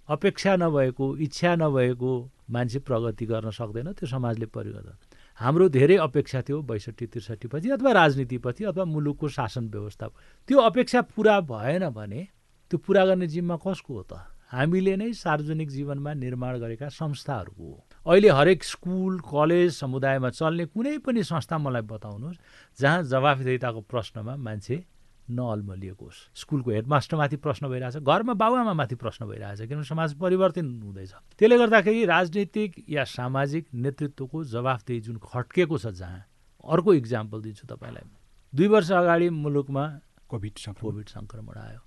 अपेक्षा 0.08 0.56
नभएको 0.56 1.16
इच्छा 1.16 1.54
नभएको 1.56 2.12
मान्छे 2.50 2.78
प्रगति 2.78 3.26
गर्न 3.26 3.50
सक्दैन 3.50 3.92
त्यो 3.92 4.06
समाजले 4.06 4.46
परिवर्तन। 4.46 4.96
हाम्रो 5.40 5.68
धेरै 5.68 5.96
अपेक्षा 5.96 6.42
थियो 6.42 6.60
बैसठी 6.62 7.06
त्रिसठीपछि 7.06 7.70
अथवा 7.70 7.92
राजनीतिपछि 7.92 8.64
अथवा 8.64 8.84
मुलुकको 8.84 9.28
शासन 9.28 9.68
व्यवस्था 9.68 10.08
त्यो 10.48 10.58
अपेक्षा 10.60 11.00
पुरा 11.16 11.40
भएन 11.40 11.88
भने 11.90 12.28
त्यो 12.70 12.78
पुरा 12.78 13.04
गर्ने 13.06 13.26
जिम्मा 13.26 13.56
कसको 13.56 13.94
हो 13.94 14.02
त? 14.02 14.12
हामीले 14.52 14.96
नै 14.96 15.12
सार्वजनिक 15.12 15.68
जीवनमा 15.68 16.12
निर्माण 16.14 16.58
गरेका 16.58 16.88
संस्थाहरूको 16.88 17.64
हो। 17.64 17.84
अहिले 18.06 18.28
हरेक 18.28 18.64
स्कुल 18.64 19.18
कलेज 19.24 19.72
समुदायमा 19.72 20.30
चल्ने 20.30 20.64
कुनै 20.66 20.98
पनि 20.98 21.22
संस्था 21.24 21.58
मलाई 21.58 21.82
बताउनुहोस् 21.82 22.38
जहाँ 22.78 23.02
जवाफदेहिताको 23.02 23.80
प्रश्नमा 23.80 24.36
मान्छे 24.36 24.76
नअल्मलिएको 25.30 26.04
होस्। 26.04 26.40
स्कुलको 26.40 26.70
हेडमास्टरमाथि 26.70 27.36
प्रश्न 27.36 27.68
भइरहेछ 27.68 27.96
घरमा 27.96 28.34
बाबुआमामाथि 28.34 28.94
प्रश्न 28.94 29.26
भइरहेछ 29.26 29.60
किनभने 29.60 29.84
समाज 29.84 30.14
परिवर्तन 30.14 30.66
हुँदैछ। 30.82 31.12
त्यसले 31.38 31.58
गर्दाखेरि 31.58 32.04
राजनीतिक 32.04 32.84
या 32.90 33.04
सामाजिक 33.04 33.66
नेतृत्वको 33.74 34.44
जवाफदेही 34.44 35.00
जुन 35.00 35.16
खट्केको 35.24 35.78
छ 35.78 35.86
जहाँ 35.94 36.20
अर्को 36.64 36.94
इक्जाम्पल 36.94 37.42
दिन्छु 37.42 37.66
तपाईँलाई। 37.66 38.06
दुई 38.52 38.68
वर्ष 38.68 38.90
अगाडि 38.92 39.30
मुलुकमा 39.30 39.84
कोभिड 40.28 40.54
कोभिड 40.80 41.08
सङ्क्रमण 41.08 41.56
आयो। 41.58 41.80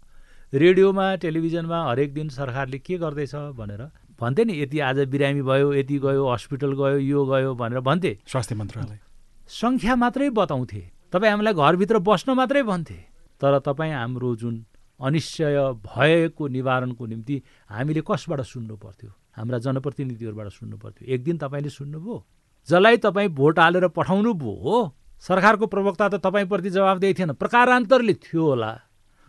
रेडियोमा 0.54 1.16
टेलिभिजनमा 1.16 1.78
हरेक 1.90 2.14
दिन 2.14 2.30
सरकारले 2.30 2.80
के 2.80 2.98
गर्दैछ 2.98 3.36
भनेर 3.54 3.82
भन्थे 4.20 4.46
नि 4.46 4.54
यति 4.62 4.80
आज 4.80 5.00
बिरामी 5.12 5.42
भयो 5.42 5.74
यति 5.74 5.98
गयो 6.00 6.24
हस्पिटल 6.34 6.74
गयो 6.74 6.98
यो 6.98 7.26
गयो 7.26 7.54
भनेर 7.56 7.80
भन्थे। 7.80 8.18
स्वास्थ्य 8.28 8.56
मन्त्रालय। 8.56 9.00
सङ्ख्या 9.48 9.96
मात्रै 9.96 10.30
बताउँथे। 10.30 10.82
तपाईँ 11.12 11.32
हामीलाई 11.32 11.54
घरभित्र 11.54 12.00
बस्न 12.00 12.32
मात्रै 12.32 12.64
भन्थे। 12.64 13.17
तर 13.42 13.60
तपाईँ 13.60 13.94
हाम्रो 13.94 14.36
जुन 14.36 14.66
अनिश्चय 15.00 15.58
भएको 15.86 16.48
निवारणको 16.48 17.06
निम्ति 17.06 17.42
हामीले 17.70 18.02
कसबाट 18.02 18.42
सुन्नु 18.42 18.76
पर्थ्यो? 18.76 19.12
हाम्रा 19.38 19.58
जनप्रतिनिधिहरूबाट 19.58 20.48
सुन्नु 20.50 20.78
पर्थ्यो। 20.78 21.14
एक 21.14 21.24
दिन 21.24 21.38
तपाईँले 21.38 21.70
सुन्नुभयो? 21.70 22.26
जसलाई 22.68 22.98
तपाईँ 22.98 23.30
भोट 23.30 23.60
हालेर 23.60 23.88
पठाउनु 23.94 24.34
भयो 24.34 24.54
हो 24.58 24.78
सरकारको 25.22 25.66
प्रवक्ता 25.68 26.08
त 26.10 26.16
तपाईँप्रति 26.18 26.70
जवाबदेही 26.70 27.14
थिएन। 27.14 27.34
प्रकारान्तरले 27.34 28.14
थियो 28.14 28.44
होला। 28.44 28.72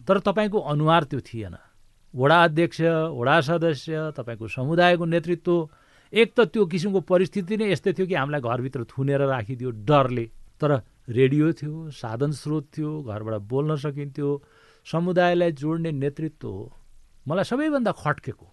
तर 0.01 0.19
तपाईँको 0.21 0.59
अनुहार 0.59 1.05
त्यो 1.05 1.21
थिएन। 1.21 1.57
वडा 2.15 2.37
अध्यक्ष 2.45 2.81
वडा 3.13 3.41
सदस्य 3.41 4.13
तपाईँको 4.17 4.49
समुदायको 4.49 5.05
नेतृत्व 5.05 5.69
एक 6.13 6.33
त 6.33 6.41
त्यो 6.49 6.65
किसिमको 6.65 7.01
परिस्थिति 7.05 7.57
नै 7.57 7.73
यस्तै 7.73 7.93
थियो 7.93 8.07
कि 8.07 8.15
हामीलाई 8.15 8.41
घरभित्र 8.41 8.85
थुनेर 8.89 9.21
राखिदियो 9.29 9.71
डरले। 9.85 10.25
तर 10.61 10.81
रेडियो 11.09 11.53
थियो 11.53 11.91
साधन 11.91 12.33
स्रोत 12.33 12.65
थियो 12.77 12.91
घरबाट 13.03 13.41
बोल्न 13.49 13.77
सकिन्थ्यो 13.77 14.31
समुदायलाई 14.87 15.53
जोड्ने 15.53 15.93
नेतृत्व 15.93 16.49
मलाई 17.29 17.45
सबैभन्दा 17.45 17.93
खट्केको 17.93 18.47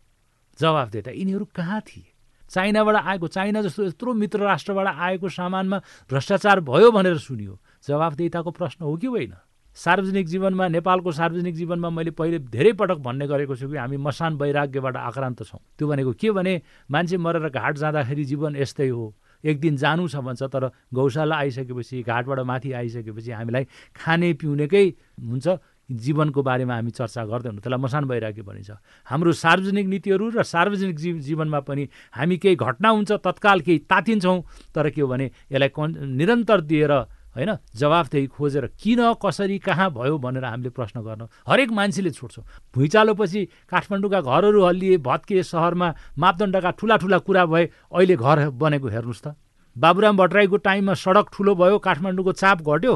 जवाफदेता 0.60 1.12
यिनीहरू 1.12 1.46
कहाँ 1.52 1.82
थिए? 1.82 2.08
चाइनाबाट 2.50 2.96
आएको 2.96 3.28
चाइना 3.28 3.62
जस्तो 3.62 3.84
यत्रो 3.86 4.14
मित्र 4.14 4.40
राष्ट्रबाट 4.40 4.88
आएको 4.88 5.30
सामानमा 5.30 5.78
भ्रष्टाचार 6.10 6.60
भयो 6.60 6.92
भनेर 6.92 7.18
सुनियो। 7.18 7.60
जवाफदेताको 7.88 8.52
प्रश्न 8.52 8.86
हो 8.86 8.96
कि 8.98 9.08
होइन? 9.08 9.34
सार्वजनिक 9.76 10.28
जीवनमा 10.28 10.68
नेपालको 10.68 11.12
सार्वजनिक 11.12 11.56
जीवनमा 11.56 11.90
मैले 11.90 12.12
पहिले 12.12 12.40
धेरै 12.40 12.72
पटक 12.80 12.98
भन्ने 13.04 13.28
गरेको 13.28 13.56
छु 13.56 13.68
कि 13.68 13.78
हामी 13.78 13.98
मसान 13.98 14.40
वैराग्यबाट 14.40 14.96
आक्रान्त 14.96 15.44
छौँ। 15.44 15.60
त्यो 15.78 15.88
भनेको 15.88 16.14
के 16.16 16.32
भने 16.32 16.62
मान्छे 16.92 17.18
मरेर 17.18 17.50
घाट 17.50 17.78
जाँदाखेरि 17.78 18.24
जीवन 18.24 18.56
यस्तै 18.56 18.88
हो। 18.90 19.16
एक 19.46 19.60
दिन 19.60 19.78
जानु 19.78 20.08
छ 20.10 20.16
भन्छ 20.26 20.44
तर 20.50 20.70
गौशाला 20.90 21.36
आइसकेपछि 21.38 22.02
घाटबाट 22.02 22.40
माथि 22.50 22.72
आइसकेपछि 22.74 23.32
हामीलाई 23.32 23.64
खाने 23.94 24.34
पिउनेकै 24.42 24.86
हुन्छ। 25.22 25.48
जीवनको 25.86 26.42
बारेमा 26.42 26.74
हामी 26.76 26.92
चर्चा 26.98 27.24
गर्दैनौँ। 27.30 27.62
त्यसलाई 27.62 27.78
मसान 27.78 28.04
वैराग्य 28.10 28.42
भनिन्छ। 28.42 28.72
हाम्रो 29.06 29.32
सार्वजनिक 29.38 29.86
नीतिहरू 29.86 30.26
र 30.34 30.42
सार्वजनिक 30.42 30.98
जीव 30.98 31.16
जीवनमा 31.22 31.60
पनि 31.62 31.84
हामी 32.10 32.38
केही 32.42 32.56
घटना 32.58 32.90
हुन्छ 32.90 33.12
तत्काल 33.22 33.60
केही 33.62 33.80
तातिन्छौँ। 33.86 34.38
तर 34.74 34.90
के 34.90 35.02
हो 35.02 35.08
भने 35.08 35.26
यसलाई 35.54 35.70
कन् 35.70 35.94
निरन्तर 36.18 36.62
दिएर 36.66 36.94
होइन? 37.36 37.52
जवाफदेही 37.76 38.28
खोजेर 38.28 38.66
किन 38.80 39.14
कसरी 39.20 39.58
कहाँ 39.60 39.90
भयो 39.92 40.18
भनेर 40.18 40.46
हामीले 40.46 40.70
प्रश्न 40.72 41.02
गर्न। 41.04 41.28
हरेक 41.44 41.70
मान्छेले 41.72 42.12
छोड्छौँ। 42.12 42.44
भुइँचालोपछि 42.74 43.42
काठमाडौँका 43.68 44.22
घरहरू 44.22 44.64
हल्लिए 44.64 44.98
भत्किए 45.04 45.44
सहरमा 45.44 45.94
मापदण्डका 46.18 46.72
ठुला 46.80 46.96
ठुला 46.98 47.18
कुरा 47.20 47.46
भए 47.46 47.66
अहिले 47.92 48.16
घर 48.16 48.50
बनेको 48.56 48.88
हेर्नुहोस् 48.88 49.24
त। 49.24 49.36
बाबुराम 49.76 50.16
भट्टराईको 50.18 50.58
टाइममा 50.64 50.94
सडक 50.96 51.26
ठुलो 51.36 51.56
भयो 51.56 51.78
काठमाडौँको 51.84 52.32
चाप 52.32 52.58
घट्यो। 52.64 52.94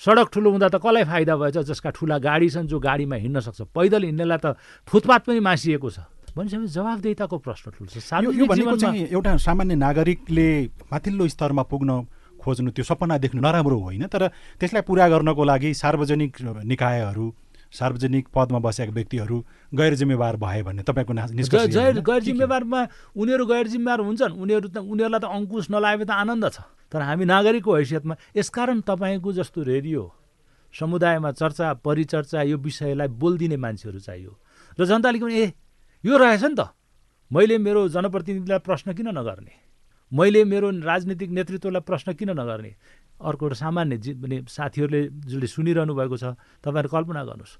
सडक 0.00 0.26
ठुलो 0.32 0.48
हुँदा 0.50 0.68
त 0.72 0.80
कसलाई 0.80 1.04
फाइदा 1.04 1.36
भएछ? 1.36 1.56
जसका 1.68 1.90
ठुला 1.92 2.16
गाडी 2.18 2.48
छन् 2.48 2.66
जो 2.66 2.80
गाडीमा 2.80 3.16
हिँड्न 3.20 3.40
सक्छ। 3.44 3.60
पैदल 3.76 4.02
हिँड्नेलाई 4.08 4.38
त 4.40 4.56
फुटपाथ 4.88 5.20
पनि 5.28 5.40
मासिएको 5.44 5.90
छ। 5.92 6.08
भनेपछि 6.32 6.72
जवाफदेताको 6.72 7.36
प्रश्न 7.44 7.66
ठुलो 7.76 7.92
छ 7.92 9.12
एउटा 9.12 9.36
सामान्य 9.36 9.74
नागरिकले 9.76 10.48
माथिल्लो 10.88 11.28
स्तरमा 11.28 11.62
पुग्न 11.68 11.90
खोज्नु 12.42 12.70
त्यो 12.74 12.84
सपना 12.84 13.18
देख्नु 13.24 13.40
नराम्रो 13.40 13.78
होइन 13.78 14.04
तर 14.10 14.22
त्यसलाई 14.58 14.82
पुरा 14.82 15.08
गर्नको 15.08 15.42
लागि 15.44 15.70
सार्वजनिक 15.74 16.32
निकायहरू 16.66 17.26
सार्वजनिक 17.72 18.24
पदमा 18.34 18.58
बसेका 18.60 18.92
व्यक्तिहरू 18.92 19.36
गैर 19.72 19.94
जिम्मेवार 19.96 20.36
भए 20.36 20.62
भन्ने 20.62 20.82
तपाईँको 20.84 21.12
गैर 22.04 22.20
जिम्मेवारमा 22.22 22.80
उनीहरू 23.16 23.44
गैर 23.46 23.66
जिम्मेवार 23.72 24.00
हुन्छन् 24.04 24.36
उनीहरू 24.36 24.68
त 24.68 24.76
उनीहरूलाई 24.84 25.20
त 25.20 25.24
अङ्कुश 25.24 25.64
नलागे 25.72 26.04
त 26.04 26.12
आनन्द 26.12 26.44
छ। 26.52 26.68
तर 26.92 27.00
हामी 27.00 27.24
नागरिकको 27.24 27.72
हैसियतमा 27.72 28.14
यसकारण 28.36 28.80
तपाईँको 28.84 29.32
जस्तो 29.32 29.60
रेडियो 29.64 30.02
समुदायमा 30.74 31.30
चर्चा 31.32 31.66
परिचर्चा 31.80 32.42
यो 32.42 32.56
विषयलाई 32.60 33.08
बोलिदिने 33.08 33.56
मान्छेहरू 33.56 34.00
चाहियो। 34.04 34.32
र 34.76 34.84
जनताले 34.84 35.18
पनि 35.24 35.34
ए 35.40 35.46
यो 36.04 36.12
रहेछ 36.12 36.44
नि 36.44 36.56
त। 36.60 36.76
मैले 37.32 37.56
मेरो 37.56 37.88
जनप्रतिनिधिलाई 37.88 38.60
प्रश्न 38.60 38.92
किन 38.92 39.08
नगर्ने? 39.16 39.71
मैले 40.12 40.44
मेरो 40.44 40.70
राजनीतिक 40.84 41.30
नेतृत्वलाई 41.30 41.80
प्रश्न 41.88 42.12
किन 42.12 42.30
नगर्ने? 42.36 42.72
अर्को 43.20 43.42
एउटा 43.46 43.56
सामान्य 43.56 43.96
जि 43.96 44.12
भने 44.14 44.44
साथीहरूले 44.48 45.02
जसले 45.24 45.46
सुनिरहनु 45.46 45.94
भएको 45.94 46.16
छ 46.16 46.36
तपाईँहरू 46.60 46.88
कल्पना 46.92 47.22
गर्नुहोस्। 47.24 47.56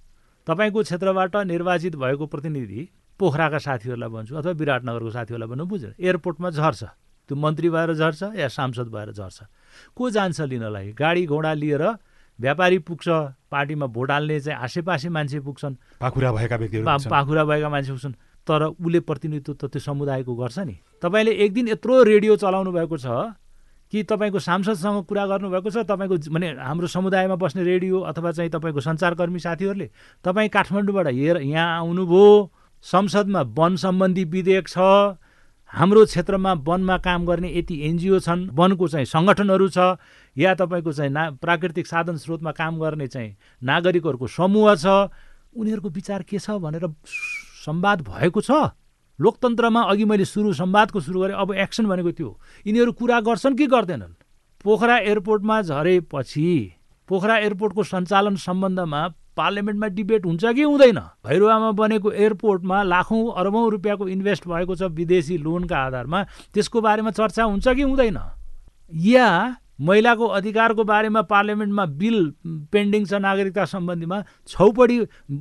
तपाईँको 0.46 0.80
क्षेत्रबाट 0.82 1.36
निर्वाचित 1.48 1.96
भएको 1.96 2.24
प्रतिनिधि 2.28 2.80
पोखराका 3.20 3.58
साथीहरूलाई 3.58 4.10
भन्छु 4.10 4.36
अथवा 4.36 4.52
विराटनगरको 4.52 5.10
साथीहरूलाई 5.16 5.48
भन्नु 5.48 5.64
बुझ्नु 5.64 5.90
एयरपोर्टमा 5.96 6.50
झर्छ। 6.50 6.82
त्यो 7.28 7.34
मन्त्री 7.38 7.68
भएर 7.70 7.90
झर्छ 7.94 8.22
या 8.36 8.48
सांसद 8.48 8.88
भएर 8.92 9.12
झर्छ। 9.14 9.38
को 9.96 10.10
जान्छ 10.10 10.40
लिनलाई? 10.40 10.92
गाडी 10.92 11.22
घोडा 11.26 11.52
लिएर 11.54 11.84
व्यापारी 12.38 12.78
पुग्छ 12.82 13.08
पार्टीमा 13.52 13.86
भोट 13.86 14.10
हाल्ने 14.10 14.40
चाहिँ 14.40 14.58
आसेपासे 14.58 15.08
मान्छे 15.08 15.40
पुग्छन्। 15.40 15.74
पाखुरा 16.00 16.32
भएका 16.32 16.56
व्यक्तिहरू 16.56 16.84
पाखुरा 17.08 17.44
भएका 17.44 17.68
मान्छे 17.68 17.92
पुग्छन्। 17.92 18.14
तर 18.46 18.62
उसले 18.74 19.00
प्रतिनिधित्व 19.00 19.52
त 19.54 19.70
त्यो 19.70 19.80
समुदायको 19.80 20.34
गर्छ 20.34 20.58
नि। 20.60 20.76
तपाईँले 21.02 21.32
एक 21.38 21.52
दिन 21.52 21.68
यत्रो 21.68 22.02
रेडियो 22.04 22.36
चलाउनु 22.36 22.72
भएको 22.72 22.96
छ 22.96 23.06
कि 23.92 24.02
तपाईँको 24.04 24.38
सांसदसँग 24.40 25.04
कुरा 25.04 25.26
गर्नुभएको 25.26 25.70
छ 25.70 25.84
तपाईँको 25.84 26.16
भने 26.32 26.48
हाम्रो 26.58 26.86
समुदायमा 26.88 27.36
बस्ने 27.36 27.62
रेडियो 27.62 28.00
अथवा 28.02 28.32
चाहिँ 28.32 28.50
तपाईँको 28.50 28.80
सञ्चारकर्मी 28.80 29.38
साथीहरूले 29.38 29.88
तपाईँ 30.24 30.48
काठमाडौँबाट 30.48 31.06
हेर 31.08 31.36
यहाँ 31.44 31.78
आउनुभयो 31.78 32.50
संसदमा 32.84 33.42
वन 33.52 33.76
सम्बन्धी 33.76 34.24
विधेयक 34.26 34.68
छ 34.68 34.78
हाम्रो 35.70 36.04
क्षेत्रमा 36.06 36.52
वनमा 36.64 36.96
काम 36.98 37.26
गर्ने 37.26 37.48
यति 37.50 37.76
एनजिओ 37.82 38.18
छन् 38.20 38.48
वनको 38.50 38.88
चाहिँ 38.88 39.06
सङ्गठनहरू 39.06 39.68
छ 39.68 40.00
या 40.36 40.54
तपाईँको 40.54 40.92
चाहिँ 40.92 41.10
ना 41.10 41.30
प्राकृतिक 41.38 41.86
साधन 41.86 42.16
स्रोतमा 42.16 42.52
काम 42.52 42.80
गर्ने 42.80 43.06
चाहिँ 43.06 43.36
नागरिकहरूको 43.62 44.26
समूह 44.30 44.74
छ 44.74 45.12
उनीहरूको 45.52 45.88
विचार 45.90 46.22
के 46.24 46.38
छ 46.38 46.56
भनेर 46.58 46.88
संवाद 47.66 48.00
भएको 48.02 48.40
छ? 48.40 48.50
लोकतन्त्रमा 49.18 49.82
अघि 49.82 50.04
मैले 50.04 50.24
सुरु 50.24 50.52
संवादको 50.52 51.00
सुरु 51.00 51.20
गरेँ 51.20 51.36
अब 51.36 51.54
एक्सन 51.54 51.86
भनेको 51.86 52.10
त्यो। 52.10 52.30
यिनीहरू 52.66 52.92
कुरा 52.92 53.20
गर्छन् 53.20 53.56
कि 53.56 53.66
गर्दैनन्? 53.66 54.14
पोखरा 54.64 54.96
एयरपोर्टमा 54.98 55.62
झरेपछि 55.62 56.72
पोखरा 57.08 57.36
एयरपोर्टको 57.38 57.82
सञ्चालन 57.82 58.36
सम्बन्धमा 58.36 59.08
पार्लियामेन्टमा 59.36 59.86
डिबेट 59.86 60.26
हुन्छ 60.26 60.44
कि 60.44 60.62
हुँदैन? 60.62 60.98
भैरुवामा 61.26 61.70
बनेको 61.72 62.10
एयरपोर्टमा 62.12 62.82
लाखौँ 62.82 63.32
अरबौँ 63.36 63.70
रुपियाँको 63.70 64.08
इन्भेस्ट 64.08 64.48
भएको 64.48 64.74
छ 64.76 64.82
विदेशी 64.92 65.38
लोनका 65.38 65.76
आधारमा। 65.76 66.22
त्यसको 66.54 66.80
बारेमा 66.80 67.10
चर्चा 67.10 67.44
हुन्छ 67.44 67.68
कि 67.68 67.82
हुँदैन? 67.82 68.18
या 68.92 69.56
महिलाको 69.82 70.26
अधिकारको 70.38 70.84
बारेमा 70.84 71.22
पार्लियामेन्टमा 71.26 71.84
बिल 71.98 72.18
पेन्डिङ 72.72 73.04
छ 73.04 73.18
नागरिकता 73.18 73.64
सम्बन्धीमा 73.66 74.18
छौपडी 74.48 74.98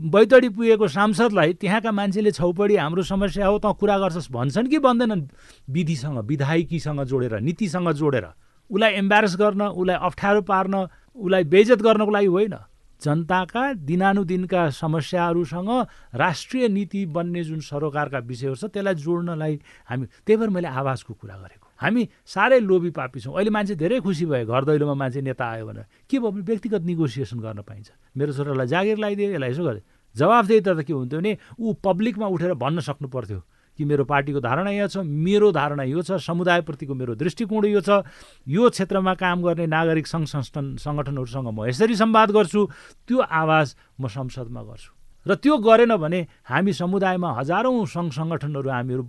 बैतडी 0.09 0.49
पुगेको 0.49 0.87
सांसदलाई 0.87 1.53
त्यहाँका 1.61 1.91
मान्छेले 1.91 2.31
छौपडी 2.31 2.75
हाम्रो 2.75 3.03
समस्या 3.05 3.47
हो 3.47 3.57
त 3.59 3.75
कुरा 3.77 3.97
गर्छस् 3.99 4.31
भन्छन् 4.31 4.67
कि 4.67 4.79
भन्दैनन् 4.79 5.27
विधिसँग 5.69 6.17
विधायकीसँग 6.25 7.03
जोडेर 7.05 7.39
नीतिसँग 7.39 7.91
जोडेर। 7.93 8.25
उसलाई 8.69 8.91
एम्बारेस 8.97 9.35
गर्न 9.35 9.61
उसलाई 9.61 9.97
अप्ठ्यारो 9.99 10.41
पार्न 10.41 10.75
उसलाई 11.15 11.43
बेजत 11.45 11.81
गर्नको 11.81 12.11
लागि 12.11 12.27
होइन। 12.27 12.55
जनताका 13.01 13.63
दिनानुदिनका 13.81 14.69
समस्याहरूसँग 14.69 15.69
राष्ट्रिय 16.15 16.67
नीति 16.69 17.05
बन्ने 17.09 17.43
जुन 17.43 17.59
सरोकारका 17.59 18.19
विषयहरू 18.29 18.55
छ 18.55 18.69
त्यसलाई 18.69 18.95
जोड्नलाई 18.95 19.59
हामी 19.89 20.05
त्यही 20.05 20.37
भएर 20.37 20.49
मैले 20.49 20.67
आवाजको 20.69 21.13
कुरा 21.13 21.35
गरेको। 21.35 21.67
हामी 21.81 22.01
साह्रै 22.25 22.59
लोभी 22.61 22.89
पापी 22.93 23.19
छौँ। 23.19 23.33
अहिले 23.33 23.49
मान्छे 23.49 23.75
धेरै 23.75 23.99
खुसी 24.05 24.25
भयो 24.29 24.45
घर 24.45 24.63
दैलोमा 24.69 24.93
मान्छे 24.93 25.21
नेता 25.25 25.45
आयो 25.45 25.65
भनेर। 25.65 25.85
के 26.05 26.19
भयो? 26.21 26.31
भने 26.31 26.43
व्यक्तिगत 26.45 26.81
निगोसिएसन 26.85 27.39
गर्न 27.41 27.61
पाइन्छ। 27.65 27.89
मेरो 28.17 28.31
छोरालाई 28.37 28.67
जागिर 28.69 28.97
लगाइदियो 29.01 29.29
यसलाई 29.33 29.49
यसो 29.49 29.63
गरेँ 29.65 29.83
जवाफदेही 30.15 30.61
त 30.61 30.69
के 30.85 30.93
हुन्थ्यो 30.93 31.19
भने 31.19 31.31
ऊ 31.57 31.73
पब्लिकमा 31.81 32.27
उठेर 32.27 32.53
भन्न 32.53 32.79
सक्नु 32.85 33.07
पर्थ्यो 33.09 33.41
कि 33.79 33.83
मेरो 33.87 34.03
पार्टीको 34.03 34.39
धारणा 34.43 34.71
यो 34.75 34.87
छ 34.91 35.01
मेरो 35.01 35.51
धारणा 35.55 35.83
यो 35.87 36.01
छ 36.03 36.19
समुदायप्रतिको 36.19 36.93
मेरो 36.93 37.15
दृष्टिकोण 37.15 37.65
यो 37.71 37.81
छ। 37.81 38.03
यो 38.45 38.69
क्षेत्रमा 38.69 39.13
काम 39.15 39.41
गर्ने 39.41 39.65
नागरिक 39.71 40.07
सङ्घ 40.07 40.27
संस्थान 40.27 40.75
सङ्गठनहरूसँग 40.77 41.47
म 41.49 41.65
यसरी 41.71 41.95
सम्वाद 41.95 42.29
गर्छु। 42.35 42.61
त्यो 43.07 43.17
आवाज 43.23 43.67
म 43.97 44.03
संसदमा 44.11 44.61
गर्छु। 44.67 44.91
र 45.25 45.31
त्यो 45.39 45.57
गरेन 45.63 45.95
भने 45.95 46.19
हामी 46.51 46.73
समुदायमा 46.73 47.29
हजारौँ 47.39 47.85
सङ्घ 47.87 48.11
सङ्गठनहरू 48.11 48.69
हामीहरू 48.69 49.03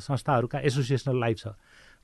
संस्थाहरूका 0.00 0.58
एसोसिएसनल 0.64 1.20
लाइफ 1.20 1.36
छ। 1.36 1.46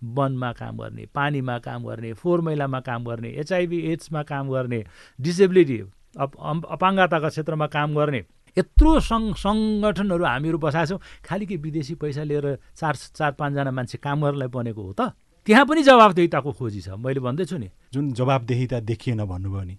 वनमा 0.03 0.53
काम 0.53 0.77
गर्ने 0.79 1.07
पानीमा 1.15 1.59
काम 1.59 1.85
गर्ने 1.85 2.13
फोहोर 2.13 2.41
मैलामा 2.41 2.81
काम 2.81 3.05
गर्ने 3.05 3.29
एचआइभी 3.41 3.79
एड्समा 3.93 4.23
काम 4.23 4.51
गर्ने 4.51 4.85
डिसेबिलिटी 5.19 5.79
अप 6.19 6.31
अपाङ्गताका 6.77 7.29
क्षेत्रमा 7.29 7.67
काम 7.67 7.95
गर्ने 7.95 8.23
यत्रो 8.57 9.01
सङ् 9.01 9.33
सङ्गठनहरू 9.33 10.25
हामीहरू 10.25 10.59
बसाएको 10.59 10.99
छौँ। 10.99 11.01
खालि 11.25 11.47
के 11.47 11.57
विदेशी 11.57 11.95
पैसा 11.97 12.23
लिएर 12.23 12.47
चार 12.77 12.95
चार 13.17 13.33
पाँचजना 13.41 13.71
मान्छे 13.71 13.99
काम 13.99 14.21
गर्नलाई 14.23 14.49
बनेको 14.53 14.83
हो 14.83 14.93
त? 14.93 15.17
त्यहाँ 15.47 15.65
पनि 15.67 15.83
जवाबदेहिताको 15.83 16.53
खोजी 16.53 16.81
छ 16.81 16.89
मैले 17.01 17.21
भन्दैछु 17.21 17.57
नि। 17.57 17.69
जुन 17.93 18.13
जवाबदेहिता 18.13 18.81
देखिएन 18.85 19.25
भन्नुभयो 19.25 19.65
नि 19.65 19.77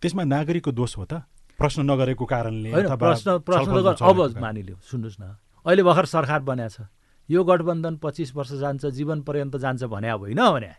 त्यसमा 0.00 0.24
नागरिकको 0.24 0.70
दोष 0.72 0.96
हो 0.98 1.04
त? 1.10 1.26
प्रश्न 1.58 1.90
नगरेको 1.90 2.24
कारणले 2.24 2.70
प्रश्न 2.70 3.38
प्रश्न 3.42 3.72
अब 3.98 4.18
मानिलियो 4.38 4.76
सुन्नुहोस् 4.78 5.18
न। 5.20 5.34
अहिले 5.66 5.82
भर्खर 5.82 6.06
सरकार 6.06 6.40
बनाएको 6.46 6.70
छ। 6.70 6.86
यो 7.28 7.44
गठबन्धन 7.44 7.96
पच्चिस 7.96 8.34
वर्ष 8.36 8.52
जान्छ 8.52 8.86
जीवन 8.86 9.22
पर्यन्त 9.22 9.56
जान्छ 9.56 9.84
भने 9.84 10.08
अब 10.08 10.20
होइन 10.20 10.40
भने। 10.50 10.72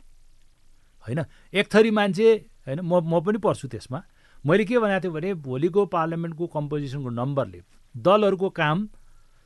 होइन? 1.06 1.20
एक 1.54 1.66
थरी 1.74 1.92
मान्छे 1.92 2.34
होइन 2.68 2.80
म 2.82 3.02
म 3.04 3.22
पनि 3.22 3.38
पढ्छु 3.38 3.68
त्यसमा। 3.68 4.04
मैले 4.46 4.66
के 4.66 4.80
भनेको 4.80 5.04
थिएँ 5.04 5.14
भने 5.14 5.34
भोलिको 5.34 5.86
पार्लियामेन्टको 5.86 6.48
कम्पोजिसनको 6.48 7.10
नम्बरले 7.10 7.62
दलहरूको 7.96 8.50
काम 8.50 8.88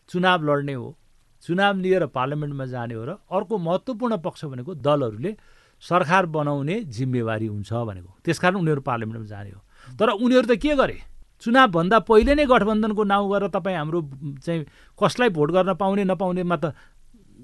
चुनाव 0.09 0.43
लड्ने 0.43 0.73
हो 0.73 0.97
चुनाव 1.43 1.77
लिएर 1.77 2.05
पार्लियामेन्टमा 2.07 2.65
जाने 2.65 2.93
हो 2.93 3.03
र 3.05 3.11
अर्को 3.31 3.57
महत्त्वपूर्ण 3.57 4.17
पक्ष 4.17 4.45
भनेको 4.45 4.75
दलहरूले 4.75 5.35
सरकार 5.83 6.25
बनाउने 6.25 6.79
जिम्मेवारी 6.87 7.47
हुन्छ 7.47 7.73
भनेको। 7.73 8.11
त्यसकारण 8.25 8.55
उनीहरू 8.55 8.81
पार्लियामेन्टमा 8.81 9.27
जाने 9.27 9.49
हो। 9.49 9.61
तर 9.99 10.09
उनीहरू 10.09 10.47
त 10.47 10.55
के 10.55 10.75
गरे? 10.75 10.97
चुनावभन्दा 11.43 11.99
पहिले 11.99 12.35
नै 12.35 12.45
गठबन्धनको 12.45 13.03
नाउँ 13.03 13.27
गरेर 13.31 13.49
तपाईँ 13.49 13.77
हाम्रो 13.77 13.99
चाहिँ 14.39 14.63
कसलाई 14.95 15.29
भोट 15.29 15.51
गर्न 15.51 15.73
पाउने 15.75 16.03
नपाउनेमा 16.03 16.55
त 16.55 16.65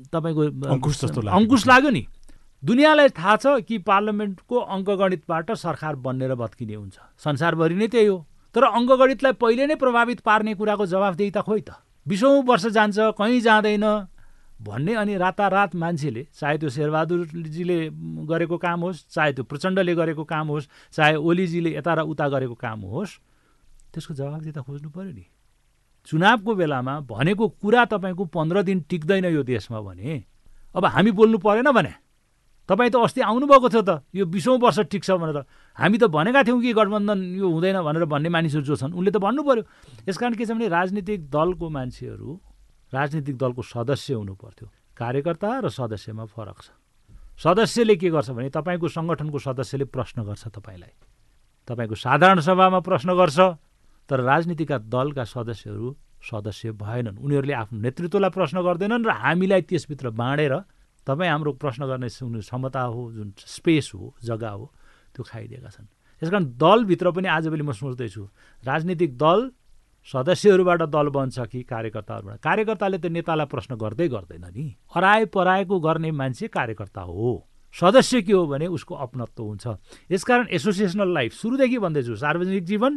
तपाईँको 0.08 0.41
अङ्कुश 0.68 0.96
जस्तो 1.01 1.20
अङ्कुश 1.27 1.68
लाग्यो 1.68 1.89
नि। 1.89 2.03
दुनियाँलाई 2.63 3.10
थाहा 3.15 3.36
छ 3.36 3.46
कि 3.68 3.77
पार्लियामेन्टको 3.88 4.58
अङ्कगणितबाट 4.75 5.51
सरकार 5.56 5.96
बन्नेर 5.96 6.36
भत्किने 6.36 6.75
हुन्छ। 6.75 6.98
संसारभरि 7.24 7.75
नै 7.75 7.88
त्यही 7.88 8.08
हो। 8.08 8.18
तर 8.56 8.63
अङ्कगणितलाई 8.63 9.34
पहिले 9.39 9.65
नै 9.68 9.75
प्रभावित 9.75 10.20
पार्ने 10.24 10.53
कुराको 10.60 10.86
जवाफदेही 10.86 11.32
त 11.32 11.39
खोइ 11.44 11.62
त। 11.62 11.79
बिसौँ 12.06 12.44
वर्ष 12.44 12.65
जान्छ 12.75 13.15
कहीँ 13.15 13.39
जाँदैन। 13.41 13.86
भन्ने 14.60 14.94
अनि 15.00 15.15
रातारात 15.15 15.75
मान्छेले 15.75 16.27
चाहे 16.36 16.58
त्यो 16.60 16.70
शेरबहादुरजीले 16.70 17.79
गरेको 18.27 18.58
काम 18.60 18.79
होस् 18.84 19.08
चाहे 19.08 19.32
त्यो 19.39 19.44
प्रचण्डले 19.48 19.96
गरेको 19.96 20.24
काम 20.27 20.48
होस् 20.51 20.68
चाहे 20.91 21.15
ओलीजीले 21.15 21.79
यता 21.79 21.94
र 21.96 22.00
उता 22.03 22.27
गरेको 22.27 22.56
काम 22.60 22.79
होस् 22.91 23.12
त्यसको 23.96 24.13
जवाबदिता 24.20 24.60
खोज्नु 24.60 24.89
पऱ्यो 24.91 25.12
नि। 25.15 25.25
चुनावको 26.08 26.56
बेलामा 26.56 27.00
भनेको 27.10 27.48
कुरा 27.60 27.86
तपाईँको 27.86 28.25
पन्ध्र 28.25 28.63
दिन 28.63 28.79
टिक्दैन 28.89 29.25
यो 29.25 29.44
देशमा 29.44 29.79
भने 29.82 30.24
अब 30.75 30.86
हामी 30.86 31.12
बोल्नु 31.12 31.38
परेन 31.38 31.72
भने 31.72 31.94
तपाईँ 32.70 32.91
त 32.91 32.96
अस्ति 33.01 33.22
आउनुभएको 33.22 33.70
थियो 33.70 33.82
त 33.82 34.06
यो 34.13 34.25
बिसौँ 34.29 34.58
वर्ष 34.62 34.79
टिक्छ 34.94 35.10
भनेर। 35.12 35.38
हामी 35.77 35.98
त 35.98 36.03
भनेका 36.06 36.44
थियौँ 36.46 36.62
कि 36.62 36.74
गठबन्धन 36.74 37.20
यो 37.41 37.50
हुँदैन 37.50 37.82
भनेर 37.82 38.06
भन्ने 38.06 38.29
मानिसहरू 38.29 38.63
जो 38.63 38.75
छन् 38.77 38.94
उनले 38.94 39.12
त 39.12 39.18
भन्नु 39.18 39.41
पऱ्यो 39.41 39.63
यसकारण 40.06 40.38
के 40.38 40.46
छ 40.46 40.53
भने 40.53 40.68
राजनीतिक 40.70 41.29
दलको 41.34 41.65
मान्छेहरू 41.65 42.29
राजनीतिक 42.94 43.35
दलको 43.38 43.62
सदस्य 43.66 44.14
हुनु 44.14 44.33
पर्थ्यो 44.38 44.68
कार्यकर्ता 44.94 45.50
र 45.66 45.70
सदस्यमा 45.70 46.25
फरक 46.29 46.57
छ। 46.62 46.70
सदस्यले 47.42 47.96
के 47.98 48.09
गर्छ 48.14 48.29
भने 48.38 48.50
तपाईँको 48.53 48.88
सङ्गठनको 48.88 49.40
सदस्यले 49.40 49.85
प्रश्न 49.90 50.24
गर्छ 50.29 50.53
तपाईँलाई। 50.53 50.94
तपाईँको 51.66 51.96
साधारण 51.96 52.40
सभामा 52.46 52.79
प्रश्न 52.85 53.09
गर्छ। 53.18 53.40
तर 54.09 54.19
राजनीतिका 54.22 54.77
दलका 54.89 55.24
सदस्यहरू 55.24 55.87
सदस्य 56.19 56.72
भएनन्। 56.75 57.17
उनीहरूले 57.17 57.53
आफ्नो 57.53 57.79
नेतृत्वलाई 57.79 58.29
प्रश्न 58.29 58.57
गर्दैनन् 58.61 59.05
र 59.05 59.11
हामीलाई 59.24 59.61
त्यसभित्र 59.69 60.09
बाँडेर 60.11 60.53
तपाईँ 61.07 61.29
हाम्रो 61.29 61.51
प्रश्न 61.55 61.85
गर्ने 61.87 62.09
क्षमता 62.09 62.81
हो 62.81 63.01
जुन 63.13 63.33
स्पेस 63.37 63.91
हो 63.95 64.13
जग्गा 64.24 64.50
हो 64.50 64.65
त्यो 65.15 65.24
खाइदिएका 65.24 65.69
छन्। 65.69 65.87
त्यस 66.22 66.29
कारण 66.29 66.45
दलभित्र 66.57 67.11
पनि 67.11 67.27
आजभोलि 67.29 67.63
म 67.63 67.72
सोच्दैछु 67.72 68.24
राजनीतिक 68.63 69.11
दल 69.17 69.39
सदस्यहरूबाट 70.07 70.81
दल 70.89 71.07
बन्छ 71.09 71.39
कि 71.39 71.63
कार्यकर्ताहरूबाट? 71.63 72.37
कार्यकर्ताले 72.39 72.98
त 72.98 73.05
नेतालाई 73.13 73.45
प्रश्न 73.45 73.75
गर्दै 73.75 74.07
गर्दैन 74.07 74.45
नि। 74.51 74.65
हराए 74.95 75.25
पराएको 75.29 75.75
गर्ने 75.79 76.11
मान्छे 76.11 76.48
कार्यकर्ता 76.48 77.01
हो। 77.01 77.45
सदस्य 77.75 78.22
के 78.22 78.33
हो 78.33 78.45
भने 78.48 78.67
उसको 78.67 78.95
अपनत्व 78.95 79.43
हुन्छ। 79.43 79.65
यसकारण 80.11 80.48
एसोसिएसनल 80.50 81.13
लाइफ 81.13 81.31
सुरुदेखि 81.33 81.77
भन्दैछु 81.79 82.15
सार्वजनिक 82.15 82.63
जीवन 82.65 82.93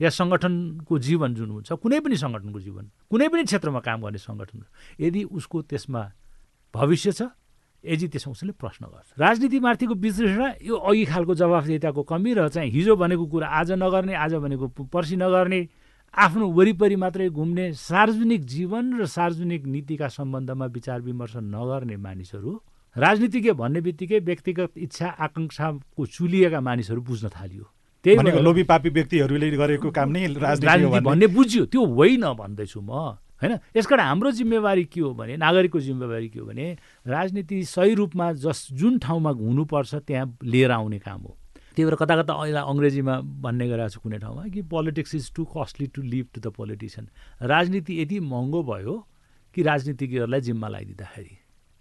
या 0.00 0.10
सङ्गठनको 0.10 0.94
जीवन 0.98 1.34
जुन 1.34 1.50
हुन्छ 1.50 1.72
कुनै 1.82 1.98
पनि 2.00 2.16
सङ्गठनको 2.16 2.60
जीवन 2.60 2.84
कुनै 3.10 3.28
पनि 3.28 3.42
क्षेत्रमा 3.50 3.80
काम 3.82 3.98
गर्ने 4.02 4.18
सङ्गठन 4.18 4.60
यदि 5.00 5.20
उसको 5.36 5.62
त्यसमा 5.70 6.02
भविष्य 6.74 7.12
छ 7.12 7.22
यदि 7.84 8.06
त्यसमा 8.08 8.32
उसले 8.32 8.52
प्रश्न 8.58 8.82
गर्छ। 8.86 9.08
राजनीतिमाथिको 9.18 9.94
विश्लेषण 9.94 10.42
यो 10.66 10.74
अघि 10.76 11.04
खालको 11.10 11.34
जवाफदेताको 11.34 12.02
कमी 12.02 12.30
र 12.34 12.48
चाहिँ 12.54 12.70
हिजो 12.70 12.94
भनेको 12.96 13.24
कुरा 13.26 13.46
आज 13.46 13.70
नगर्ने 13.78 14.14
आज 14.14 14.34
भनेको 14.42 14.66
पर्सि 14.90 15.16
नगर्ने 15.16 15.60
आफ्नो 16.14 16.46
वरिपरि 16.58 16.96
मात्रै 16.96 17.28
घुम्ने 17.30 17.72
सार्वजनिक 17.78 18.42
जीवन 18.44 18.84
र 18.98 19.06
सार्वजनिक 19.06 19.62
नीतिका 19.66 20.08
सम्बन्धमा 20.08 20.66
विचार 20.74 21.00
विमर्श 21.06 21.34
नगर्ने 21.54 21.96
मानिसहरू 21.96 22.52
राजनीतिज्ञ 22.96 23.52
भन्ने 23.52 23.80
बित्तिकै 23.86 24.18
व्यक्तिगत 24.26 24.78
इच्छा 24.78 25.08
आकाङ्क्षाको 25.26 26.06
चुलिएका 26.06 26.60
मानिसहरू 26.60 27.00
बुझ्न 27.00 27.28
थालियो। 27.30 27.64
त्यही 28.04 28.42
लोभी 28.42 28.62
पापी 28.62 28.88
व्यक्तिहरूले 28.88 29.50
गरेको 29.50 29.90
काम 29.90 30.08
नै 30.10 30.26
राजनीति 30.34 31.00
भन्ने। 31.00 31.26
बुझ्यो। 31.26 31.64
त्यो 31.66 31.84
होइन 31.84 32.24
भन्दैछु 32.34 32.80
म। 32.80 33.18
होइन? 33.42 33.58
यसकारण 33.76 34.02
हाम्रो 34.02 34.30
जिम्मेवारी 34.30 34.84
के 34.84 35.00
हो 35.00 35.14
भने 35.14 35.36
नागरिकको 35.36 35.80
जिम्मेवारी 35.80 36.28
के 36.28 36.38
हो 36.38 36.46
भने 36.46 36.76
राजनीति 37.06 37.62
सही 37.64 37.94
रूपमा 37.94 38.32
जस 38.32 38.66
जुन 38.72 38.98
ठाउँमा 38.98 39.30
हुनुपर्छ 39.30 39.94
त्यहाँ 39.94 40.38
लिएर 40.44 40.70
आउने 40.70 40.98
काम 40.98 41.20
हो। 41.22 41.36
त्यही 41.76 41.84
भएर 41.86 41.94
कता 41.94 42.22
कता 42.22 42.32
अहिले 42.34 42.58
अङ्ग्रेजीमा 42.58 43.14
भन्ने 43.42 43.68
गरेको 43.68 43.88
छु 43.88 44.00
कुनै 44.00 44.18
ठाउँमा 44.18 44.42
कि 44.50 44.62
politics 44.62 45.14
is 45.14 45.32
too 45.34 45.44
costly 45.44 45.86
to 45.86 46.02
leave 46.02 46.26
to 46.34 46.40
the 46.40 46.50
politician 46.50 47.08
राजनीति 47.42 48.02
यति 48.02 48.18
महँगो 48.20 48.62
भयो 48.62 48.94
कि 49.54 49.62
राजनीतिज्ञहरूलाई 49.62 50.40
जिम्मा 50.40 50.68
लगाइदिँदाखेरि 50.68 51.34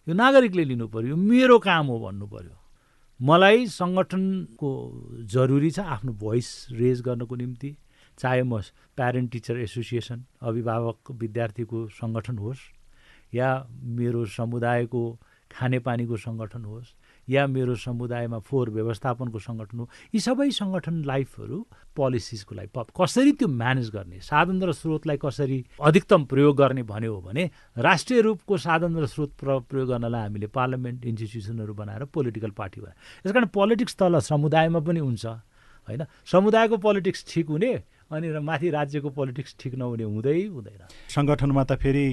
यो 0.08 0.14
नागरिकले 0.14 0.64
लिनु 0.64 0.88
पऱ्यो 0.88 1.16
मेरो 1.16 1.58
काम 1.60 1.86
हो 1.88 2.00
भन्नु 2.00 2.28
पऱ्यो 2.28 2.56
मलाई 3.20 3.66
सङ्गठनको 3.74 4.70
जरुरी 5.34 5.70
छ 5.72 5.80
आफ्नो 5.80 6.14
भोइस 6.24 6.50
रेज 6.72 7.02
गर्नको 7.02 7.36
निम्ति। 7.36 7.76
चाहे 8.18 8.44
म 8.44 8.60
प्यारेन्ट 8.98 9.32
टिचर 9.32 9.58
एसोसिएसन 9.60 10.24
अभिभावक 10.42 11.12
विद्यार्थीको 11.22 11.88
सङ्गठन 11.98 12.38
होस् 12.38 12.62
या 13.34 13.50
मेरो 13.98 14.26
समुदायको 14.38 15.02
खानेपानीको 15.52 16.18
सङ्गठन 16.18 16.66
होस् 16.66 16.94
या 17.30 17.48
मेरो 17.48 17.76
समुदायमा 17.76 18.40
फोहोर 18.40 18.70
व्यवस्थापनको 18.70 19.40
सङ्गठन 19.40 19.78
हो। 19.80 19.86
यी 20.16 20.20
सबै 20.20 20.50
सङ्गठन 20.52 21.04
लाइफहरू 21.04 21.58
पोलिसिसको 21.96 22.56
लागि 22.56 22.70
कसरी 22.96 23.32
त्यो 23.36 23.48
म्यानेज 23.48 23.90
गर्ने? 23.90 24.20
साधन 24.24 24.64
र 24.64 24.72
स्रोतलाई 24.72 25.18
कसरी 25.18 25.60
अधिकतम 25.82 26.26
प्रयोग 26.32 26.56
गर्ने 26.58 26.84
भन्यो 26.84 27.14
हो 27.14 27.22
भने 27.22 27.44
राष्ट्रिय 27.78 28.22
रूपको 28.22 28.58
साधन 28.58 28.96
र 28.98 29.06
स्रोत 29.06 29.32
प्रयोग 29.44 29.88
गर्नलाई 29.90 30.22
हामीले 30.22 30.48
पार्लियामेन्ट 30.48 31.06
इन्स्टिट्युसनहरू 31.06 31.74
बनाएर 31.74 32.04
पोलिटिकल 32.16 32.52
पार्टी 32.56 32.82
बनाएर 32.82 33.28
यस 33.28 33.32
कारण 33.34 33.48
पोलिटिक्स 33.52 33.96
तल 33.96 34.20
समुदायमा 34.20 34.80
पनि 34.80 35.00
हुन्छ 35.00 35.26
होइन? 35.88 36.04
समुदायको 36.26 36.78
पोलिटिक्स 36.78 37.26
ठिक 37.28 37.48
हुने 37.48 37.72
अनि 38.12 38.28
माथि 38.40 38.70
राज्यको 38.70 39.10
पोलिटिक्स 39.10 39.56
ठिक 39.60 39.76
नहुने 39.76 40.04
हुँदै 40.04 40.40
हुँदैन। 40.48 40.82
सङ्गठनमा 41.16 41.64
त 41.64 41.80
फेरि 41.80 42.08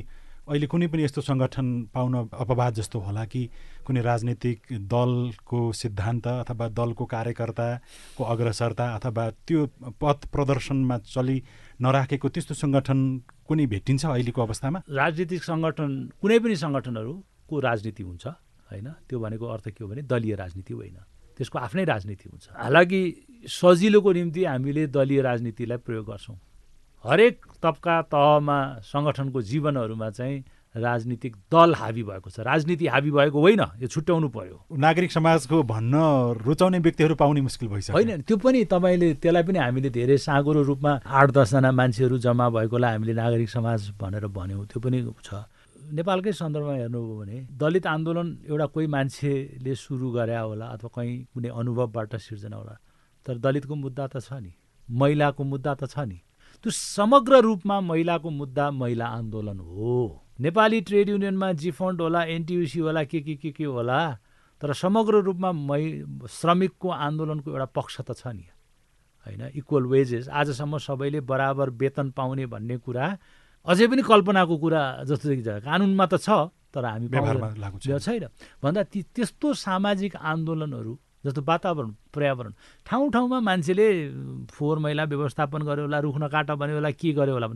अहिले 0.44 0.66
कुनै 0.68 0.86
पनि 0.92 1.02
यस्तो 1.08 1.20
सङ्गठन 1.24 1.68
पाउन 1.88 2.14
अपवाद 2.28 2.72
जस्तो 2.76 2.98
होला 3.00 3.24
कि 3.32 3.42
कुनै 3.80 4.00
राजनीतिक 4.04 4.76
दलको 4.92 5.60
सिद्धान्त 5.72 6.26
अथवा 6.44 6.68
दलको 6.68 7.04
कार्यकर्ताको 7.08 8.22
अग्रसरता 8.24 8.84
अथवा 9.00 9.24
त्यो 9.48 9.60
पथ 9.96 10.28
प्रदर्शनमा 10.28 10.96
चलि 11.08 11.36
नराखेको 11.80 12.28
त्यस्तो 12.28 12.54
सङ्गठन 12.60 13.00
कुनै 13.48 13.66
भेटिन्छ 13.72 14.04
अहिलेको 14.04 14.40
अवस्थामा? 14.44 14.78
राजनीतिक 14.84 15.42
सङ्गठन 15.48 15.90
कुनै 16.20 16.38
पनि 16.44 16.56
सङ्गठनहरूको 16.60 17.54
राजनीति 17.60 18.02
हुन्छ 18.04 18.24
होइन? 18.68 18.88
त्यो 19.08 19.16
भनेको 19.24 19.44
अर्थ 19.48 19.66
के 19.72 19.80
हो 19.80 19.88
भने 19.90 20.02
दलीय 20.04 20.34
राजनीति 20.44 20.72
होइन। 20.76 20.98
त्यसको 21.40 21.56
आफ्नै 21.58 21.84
राजनीति 21.84 22.28
हुन्छ। 22.28 22.44
हालाकि 22.52 23.00
सजिलोको 23.48 24.12
निम्ति 24.12 24.44
हामीले 24.44 24.86
दलीय 24.92 25.20
राजनीतिलाई 25.22 25.78
प्रयोग 25.88 26.04
गर्छौँ। 26.06 26.36
हरेक 27.04 27.36
तबका 27.62 28.00
तहमा 28.08 28.58
सङ्गठनको 28.82 29.42
जीवनहरूमा 29.42 30.10
चाहिँ 30.10 30.44
राजनीतिक 30.74 31.36
दल 31.52 31.74
हावी 31.74 32.02
भएको 32.02 32.30
छ। 32.30 32.40
राजनीति 32.40 32.86
हावी 32.86 33.10
भएको 33.10 33.38
होइन 33.40 33.60
यो 33.78 33.86
छुट्याउनु 33.86 34.28
पर्यो। 34.28 34.56
नागरिक 34.74 35.12
समाजको 35.12 35.62
भन्न 35.62 35.94
रुचाउने 36.42 36.78
व्यक्तिहरू 36.80 37.14
पाउने 37.14 37.40
मुस्किल 37.40 37.68
भइसक्यो। 37.68 37.94
होइन 37.94 38.22
त्यो 38.26 38.36
पनि 38.40 38.64
तपाईँले 38.64 39.08
त्यसलाई 39.22 39.42
पनि 39.44 39.58
हामीले 39.58 39.90
धेरै 39.92 40.16
साँगुरो 40.18 40.62
रूपमा 40.64 40.92
आठ 41.04 41.28
दसजना 41.30 41.70
मान्छेहरू 41.70 42.18
जम्मा 42.18 42.48
भएकोलाई 42.56 42.92
हामीले 42.96 43.14
नागरिक 43.14 43.50
समाज 43.52 43.90
भनेर 44.00 44.26
भन्यौँ 44.32 44.66
त्यो 44.66 44.80
पनि 44.80 44.98
छ। 45.22 45.44
नेपालकै 45.94 46.32
सन्दर्भमा 46.32 46.74
हेर्नुभयो 46.74 47.14
भने 47.20 47.36
दलित 47.52 47.86
आन्दोलन 47.86 48.28
एउटा 48.48 48.66
कोही 48.72 48.86
मान्छेले 48.88 49.74
सुरु 49.76 50.10
गरे 50.10 50.36
होला 50.40 50.66
अथवा 50.74 50.90
कहीँ 50.90 51.14
कुनै 51.30 51.48
अनुभवबाट 51.52 52.16
सिर्जना 52.16 52.56
होला 52.56 52.74
तर 53.26 53.38
दलितको 53.38 53.74
मुद्दा 53.76 54.04
त 54.08 54.24
छ 54.24 54.40
नि 54.40 54.52
महिलाको 54.88 55.42
मुद्दा 55.44 55.74
त 55.76 55.84
छ 55.86 56.08
नि। 56.08 56.23
त्यो 56.64 56.72
समग्र 56.72 57.40
रूपमा 57.44 57.80
महिलाको 57.92 58.30
मुद्दा 58.30 58.70
महिला 58.72 59.06
आन्दोलन 59.06 59.58
हो। 59.60 60.24
नेपाली 60.40 60.80
ट्रेड 60.80 61.08
युनियनमा 61.08 61.52
जिफन्ड 61.60 62.00
होला 62.00 62.22
एनटियुसी 62.24 62.80
होला 62.80 63.02
के 63.04 63.20
के 63.20 63.34
के 63.36 63.50
के 63.52 63.64
होला 63.64 64.00
तर 64.62 64.72
समग्र 64.72 65.20
रूपमा 65.28 65.50
मै 65.52 65.84
श्रमिकको 66.24 66.88
आन्दोलनको 66.88 67.50
एउटा 67.52 67.68
पक्ष 67.76 68.00
त 68.00 68.16
छ 68.16 68.32
नि। 68.32 68.48
होइन 69.26 69.42
इक्वल 69.60 69.84
वेजेस 69.92 70.28
आजसम्म 70.32 70.78
सबैले 70.80 71.20
बराबर 71.20 71.70
वेतन 71.76 72.10
पाउने 72.16 72.46
भन्ने 72.48 72.76
कुरा 72.80 73.06
अझै 73.66 73.86
पनि 73.92 74.02
कल्पनाको 74.08 74.56
कुरा 74.64 74.82
जस्तो 75.04 75.28
देखिन्छ 75.28 75.68
कानुनमा 75.68 76.06
त 76.08 76.16
छ 76.16 76.48
तर 76.72 76.84
हामी 76.84 77.08
छैन। 78.00 78.24
भन्दा 78.64 78.82
ती 78.88 79.00
त्यस्तो 79.12 79.52
सामाजिक 79.52 80.16
आन्दोलनहरू 80.16 80.92
जस्तो 81.24 81.42
वातावरण 81.42 81.90
पर्यावरण। 82.14 82.52
ठाउँ 82.86 83.10
ठाउँमा 83.12 83.38
मान्छेले 83.40 83.86
फोहोर 84.52 84.78
मैला 84.78 85.04
व्यवस्थापन 85.04 85.62
गर्यो 85.62 85.84
होला 85.84 85.98
रुख्न 86.00 86.28
काट 86.28 86.50
भन्यो 86.60 86.76
होला 86.76 86.90
के 86.92 87.12
गर्यो 87.12 87.34
होला 87.34 87.48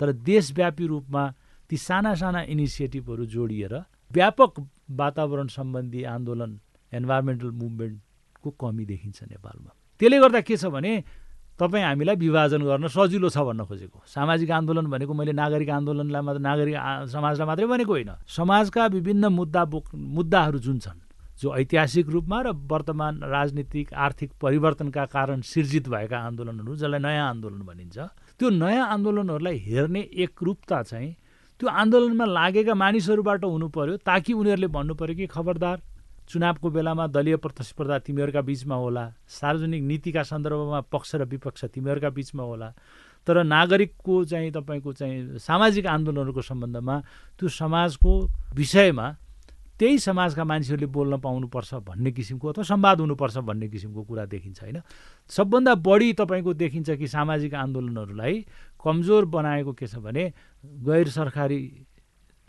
तर 0.00 0.12
देशव्यापी 0.26 0.86
रूपमा 0.86 1.22
ती 1.70 1.76
साना 1.78 2.14
साना 2.14 2.40
इनिसिएटिभहरू 2.52 3.24
जोडिएर 3.24 3.74
व्यापक 4.10 4.60
वातावरण 4.92 5.46
सम्बन्धी 5.48 6.02
आन्दोलन 6.04 6.58
इन्भाइरोमेन्टल 6.92 7.50
मुभमेन्टको 7.50 8.50
कमी 8.60 8.84
देखिन्छ 8.84 9.18
नेपालमा। 9.24 9.70
त्यसले 10.00 10.18
गर्दा 10.20 10.40
के 10.42 10.56
छ 10.56 10.66
भने 10.68 10.92
तपाईँ 11.56 11.84
हामीलाई 11.84 12.16
विभाजन 12.16 12.62
गर्न 12.64 12.86
सजिलो 12.90 13.28
छ 13.28 13.38
भन्न 13.38 13.64
खोजेको। 13.64 13.98
सामाजिक 14.04 14.50
आन्दोलन 14.50 14.86
भनेको 14.92 15.12
मैले 15.14 15.32
नागरिक 15.32 15.70
आन्दोलनलाई 15.70 16.22
मात्र 16.26 16.40
नागरिक 16.42 16.76
समाजलाई 17.08 17.46
मात्रै 17.46 17.66
भनेको 17.72 17.92
होइन। 17.92 18.10
समाजका 18.26 18.86
विभिन्न 18.98 19.24
मुद्दा 19.32 19.62
बोक 19.64 19.94
मुद्दाहरू 19.94 20.58
जुन 20.58 20.78
छन् 20.84 20.98
जो 21.42 21.54
ऐतिहासिक 21.56 22.08
रूपमा 22.08 22.40
र 22.42 22.50
वर्तमान 22.70 23.22
राजनीतिक 23.28 23.92
आर्थिक 24.00 24.30
परिवर्तनका 24.42 25.04
कारण 25.10 25.40
सिर्जित 25.44 25.88
भएका 25.88 26.18
आन्दोलनहरू 26.20 26.76
जसलाई 26.76 27.00
नयाँ 27.00 27.28
आन्दोलन 27.28 27.62
भनिन्छ 27.66 27.98
त्यो 28.40 28.50
नयाँ 28.56 28.86
आन्दोलनहरूलाई 28.88 29.58
हेर्ने 29.60 30.00
एकरूपता 30.22 30.82
चाहिँ 30.82 31.10
त्यो 31.60 31.68
आन्दोलनमा 31.76 32.24
लागेका 32.32 32.74
मानिसहरूबाट 32.74 33.44
हुनु 33.44 33.68
पर्यो 33.70 33.96
ताकि 34.02 34.32
उनीहरूले 34.34 34.66
भन्नु 34.70 34.94
पर्यो 34.94 35.16
कि 35.16 35.26
खबरदार 35.28 35.80
चुनावको 36.28 36.70
बेलामा 36.70 37.06
दलीय 37.08 37.36
प्रतिस्पर्धा 37.38 37.98
तिमीहरूका 38.00 38.40
बिचमा 38.42 38.76
होला 38.76 39.04
सार्वजनिक 39.30 39.82
नीतिका 39.82 40.22
सन्दर्भमा 40.22 40.80
पक्ष 40.92 41.14
र 41.14 41.24
विपक्ष 41.26 41.64
तिमीहरूका 41.70 42.10
बिचमा 42.10 42.42
होला 42.42 42.68
तर 43.26 43.42
नागरिकको 43.44 44.24
चाहिँ 44.24 44.50
तपाईँको 44.52 44.92
चाहिँ 44.92 45.38
सामाजिक 45.38 45.86
आन्दोलनहरूको 45.88 46.42
सम्बन्धमा 46.42 46.96
त्यो 47.40 47.48
समाजको 47.50 48.12
विषयमा 48.54 49.06
त्यही 49.82 49.98
समाजका 49.98 50.44
मान्छेहरूले 50.46 50.86
बोल्न 50.86 51.18
पाउनुपर्छ 51.18 51.74
भन्ने 51.82 52.10
किसिमको 52.14 52.48
अथवा 52.48 52.64
संवाद 52.64 53.00
हुनुपर्छ 53.00 53.36
भन्ने 53.42 53.68
किसिमको 53.68 54.02
कुरा 54.06 54.24
देखिन्छ 54.30 54.62
होइन? 54.62 54.78
सबभन्दा 55.26 55.74
बढी 55.74 56.12
तपाईँको 56.22 56.52
देखिन्छ 56.54 56.90
कि 57.02 57.06
सामाजिक 57.10 57.54
आन्दोलनहरूलाई 57.54 58.34
कमजोर 58.78 59.24
बनाएको 59.26 59.72
के 59.74 59.86
छ 59.86 59.98
भने 59.98 60.24
गैर 60.86 61.08
सरकारी 61.10 61.60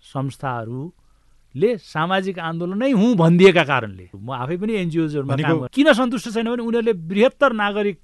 संस्थाहरूले 0.05 1.71
सामाजिक 1.81 2.39
आन्दोलन 2.39 2.77
नै 2.77 2.91
हुँ 2.91 3.15
भनिदिएका 3.17 3.63
कारणले। 3.65 4.09
म 4.13 4.29
आफै 4.37 4.57
पनि 4.61 4.73
एनजिओजहरूमा 4.85 5.35
काम 5.41 5.67
किन 5.73 5.89
सन्तुष्ट 5.89 6.29
छैन 6.37 6.53
भने 6.53 6.61
उनीहरूले 6.61 6.93
बृहत्तर 6.93 7.51
नागरिक 7.57 7.97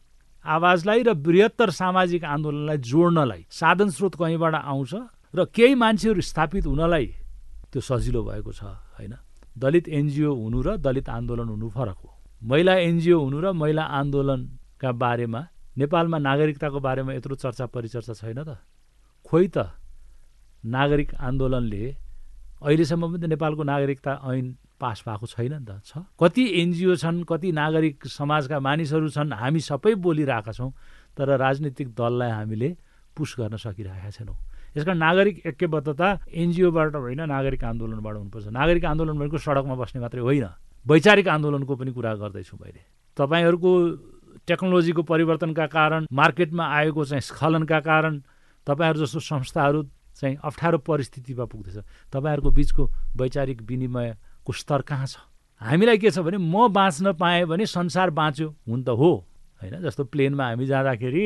आवाजलाई 0.45 1.01
र 1.05 1.13
बृहत्तर 1.13 1.69
सामाजिक 1.69 2.23
आन्दोलनलाई 2.25 2.77
जोड्नलाई 2.81 3.45
साधन 3.45 3.89
स्रोत 3.93 4.15
कहीँबाट 4.17 4.55
आउँछ 4.55 4.93
र 5.37 5.45
केही 5.53 5.75
मान्छेहरू 5.77 6.21
स्थापित 6.23 6.65
हुनलाई 6.65 7.05
त्यो 7.69 7.81
सजिलो 7.81 8.25
भएको 8.25 8.51
छ। 8.57 8.88
होइन? 8.99 9.15
दलित 9.57 9.87
एनजिओ 9.89 10.33
हुनु 10.35 10.59
र 10.61 10.77
दलित 10.77 11.09
आन्दोलन 11.09 11.47
हुनु 11.49 11.69
फरक 11.69 11.97
हो। 12.03 12.09
महिला 12.43 12.73
एनजिओ 12.75 13.17
हुनु 13.19 13.39
र 13.39 13.51
महिला 13.51 13.83
आन्दोलनका 13.83 14.91
बारेमा 14.91 15.41
नेपालमा 15.77 16.17
नागरिकताको 16.17 16.79
बारेमा 16.79 17.11
यत्रो 17.13 17.35
चर्चा 17.35 17.65
परिचर्चा 17.65 18.13
छैन 18.13 18.43
त। 18.43 18.57
खोइ 19.25 19.47
त 19.47 19.57
नागरिक 20.65 21.15
आन्दोलनले 21.15 21.83
अहिलेसम्म 22.59 23.03
पनि 23.07 23.19
त 23.19 23.25
नेपालको 23.31 23.63
नागरिकता 23.63 24.11
ऐन 24.27 24.47
पास 24.79 25.03
भएको 25.07 25.25
छैन 25.27 25.53
नि 25.53 25.65
त 25.65 25.71
छ? 25.83 26.03
कति 26.19 26.43
एनजिओ 26.61 26.95
छन् 26.95 27.23
कति 27.23 27.51
नागरिक 27.51 28.07
समाजका 28.07 28.59
मानिसहरू 28.59 29.09
छन् 29.15 29.31
हामी 29.33 29.59
सबै 29.59 29.93
बोलिरहेका 29.95 30.51
छौँ 30.51 30.71
तर 31.15 31.37
राजनीतिक 31.39 31.87
दललाई 31.95 32.31
हामीले 32.31 32.69
पुस 33.15 33.35
गर्न 33.39 33.55
सकिरहेका 33.55 34.11
छैनौँ। 34.11 34.37
यसकारण 34.77 34.97
नागरिक 34.97 35.35
ऐक्यबद्धता 35.45 36.07
एनजिओबाट 36.33 36.95
होइन 36.95 37.21
नागरिक 37.25 37.63
आन्दोलनबाट 37.63 38.15
हुनुपर्छ। 38.15 38.47
नागरिक 38.53 38.85
आन्दोलन 38.85 39.15
भनेको 39.19 39.37
सडकमा 39.37 39.75
बस्ने 39.75 40.01
मात्रै 40.01 40.21
होइन। 40.21 40.45
वैचारिक 40.85 41.27
आन्दोलनको 41.27 41.73
पनि 41.75 41.91
कुरा 41.91 42.13
गर्दैछु 42.15 42.55
मैले। 42.57 42.81
तपाईँहरूको 43.17 43.71
टेक्नोलोजीको 44.47 45.01
परिवर्तनका 45.03 45.65
कारण 45.67 46.07
मार्केटमा 46.11 46.65
आएको 46.65 47.01
चाहिँ 47.05 47.21
स्खलनका 47.21 47.79
कारण 47.79 48.13
तपाईँहरू 48.67 48.99
जस्तो 49.05 49.19
संस्थाहरू 49.19 49.83
चाहिँ 50.15 50.37
अप्ठ्यारो 50.43 50.77
परिस्थितिमा 50.77 51.45
पुग्दैछ। 51.45 51.77
तपाईँहरूको 52.13 52.49
बिचको 52.49 52.83
वैचारिक 53.17 53.61
विनिमयको 53.61 54.51
स्तर 54.53 54.81
कहाँ 54.81 55.07
छ? 55.07 55.15
हामीलाई 55.61 55.97
के 55.97 56.11
छ 56.11 56.19
भने 56.19 56.37
म 56.37 56.67
बाँच्न 56.71 57.13
पाएँ 57.13 57.45
भने 57.45 57.65
संसार 57.65 58.09
बाँच्यो 58.09 58.47
हुन 58.67 58.83
त 58.83 58.89
हो। 58.89 59.11
होइन 59.61 59.81
जस्तो 59.83 60.03
प्लेनमा 60.07 60.45
हामी 60.45 60.65
जाँदाखेरि 60.65 61.25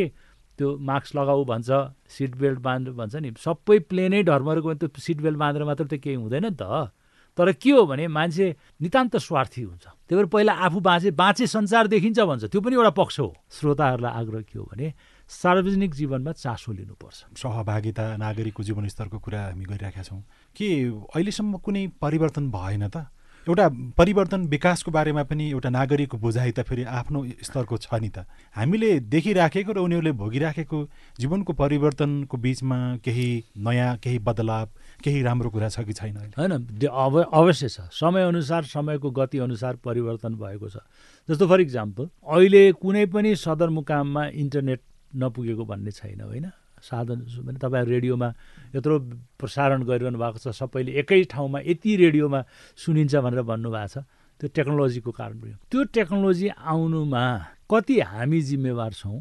त्यो 0.58 0.78
मास्क 0.78 1.16
लगाऊ 1.16 1.44
भन्छ 1.46 1.70
सिट 2.10 2.36
बेल्ट 2.36 2.60
बाँध 2.60 2.90
भन्छ 2.94 3.16
नि। 3.16 3.32
सबै 3.38 3.80
प्लेनै 3.90 4.24
ढर्महरूको 4.24 4.74
त्यो 4.74 4.90
सिट 5.00 5.22
बेल्ट 5.22 5.38
बाँधेर 5.38 5.64
मात्र 5.64 5.86
त 5.86 5.94
केही 5.98 6.16
हुँदैन 6.16 6.46
नि 6.46 6.56
त। 6.56 6.94
तर 7.38 7.52
के 7.58 7.72
हो 7.74 7.86
भने 7.90 8.08
मान्छे 8.08 8.46
नितान्त 8.78 9.18
स्वार्थी 9.18 9.62
हुन्छ। 9.66 9.86
त्यही 10.06 10.16
भएर 10.16 10.26
पहिला 10.30 10.54
आफू 10.54 10.80
बाँचे 10.80 11.12
बाँचे 11.18 11.48
संसार 11.50 11.88
देखिन्छ 11.90 12.20
भन्छ। 12.20 12.44
त्यो 12.46 12.62
पनि 12.62 12.76
एउटा 12.78 12.90
पक्ष 12.94 13.20
हो। 13.20 13.34
श्रोताहरूलाई 13.50 14.14
आग्रह 14.14 14.42
के 14.46 14.60
हो 14.60 14.66
भने 14.70 14.94
सार्वजनिक 15.26 15.92
जीवनमा 15.98 16.32
चासो 16.38 16.72
लिनुपर्छ। 16.72 17.34
सहभागिता 17.34 18.06
नागरिकको 18.22 18.64
जीवनस्तरको 18.64 19.18
कुरा 19.18 19.42
हामी 19.50 19.66
गरिरहेका 19.66 20.04
छौँ। 20.06 20.22
के 20.54 20.68
अहिलेसम्म 21.10 21.58
कुनै 21.58 21.88
परिवर्तन 21.98 22.54
भएन 22.54 22.88
त? 22.94 23.10
एउटा 23.44 23.68
परिवर्तन 23.98 24.46
विकासको 24.48 24.92
बारेमा 24.92 25.24
पनि 25.28 25.50
एउटा 25.52 25.70
नागरिकको 25.70 26.18
बुझाइ 26.18 26.52
त 26.52 26.64
फेरि 26.64 26.84
आफ्नो 26.90 27.20
स्तरको 27.44 27.78
छ 27.78 28.00
नि 28.00 28.10
त। 28.10 28.24
हामीले 28.56 29.00
देखिराखेको 29.12 29.72
र 29.74 29.78
उनीहरूले 29.84 30.12
भोगिराखेको 30.16 30.80
जीवनको 31.20 31.54
परिवर्तनको 31.54 32.38
बिचमा 32.40 32.80
केही 33.04 33.28
नयाँ 33.60 33.98
केही 34.00 34.20
बदलाव 34.24 34.68
केही 35.04 35.22
राम्रो 35.28 35.50
कुरा 35.52 35.70
छ 35.70 35.84
कि 35.84 35.94
छैन 35.94 36.40
होइन 36.40 36.88
अब 36.88 37.14
अवश्य 37.20 37.68
छ। 37.68 37.92
समयअनुसार 37.92 38.64
समयको 38.64 39.12
गति 39.12 39.38
अनुसार 39.44 39.76
परिवर्तन 39.84 40.40
भएको 40.40 40.70
छ। 40.70 40.88
जस्तो 41.30 41.48
फर 41.48 41.60
इक्जाम्पल 41.68 42.10
अहिले 42.24 42.64
कुनै 42.80 43.06
पनि 43.12 43.36
सदरमुकाममा 43.36 44.24
इन्टरनेट 44.40 44.82
नपुगेको 45.20 45.66
भन्ने 45.66 45.92
छैन 45.92 46.22
होइन? 46.22 46.48
साधन 46.84 47.20
भने 47.46 47.60
तपाईँहरू 47.60 47.92
रेडियोमा 47.92 48.30
यत्रो 48.76 49.00
प्रसारण 49.40 49.84
गरिरहनु 49.84 50.18
भएको 50.20 50.40
छ 50.44 50.48
सबैले 50.52 50.92
एकै 51.02 51.24
ठाउँमा 51.32 51.60
यति 51.64 51.92
रेडियोमा 52.04 52.40
सुनिन्छ 52.78 53.16
भनेर 53.16 53.42
भन्नुभएको 53.42 53.88
छ। 53.94 54.06
त्यो 54.40 54.48
टेक्नोलोजीको 54.50 55.12
कारण 55.12 55.36
पनि 55.40 55.54
त्यो 55.72 55.84
टेक्नोलोजी 55.96 56.48
आउनुमा 56.68 57.24
कति 57.72 58.00
हामी 58.12 58.42
जिम्मेवार 58.42 58.94
छौँ 58.94 59.20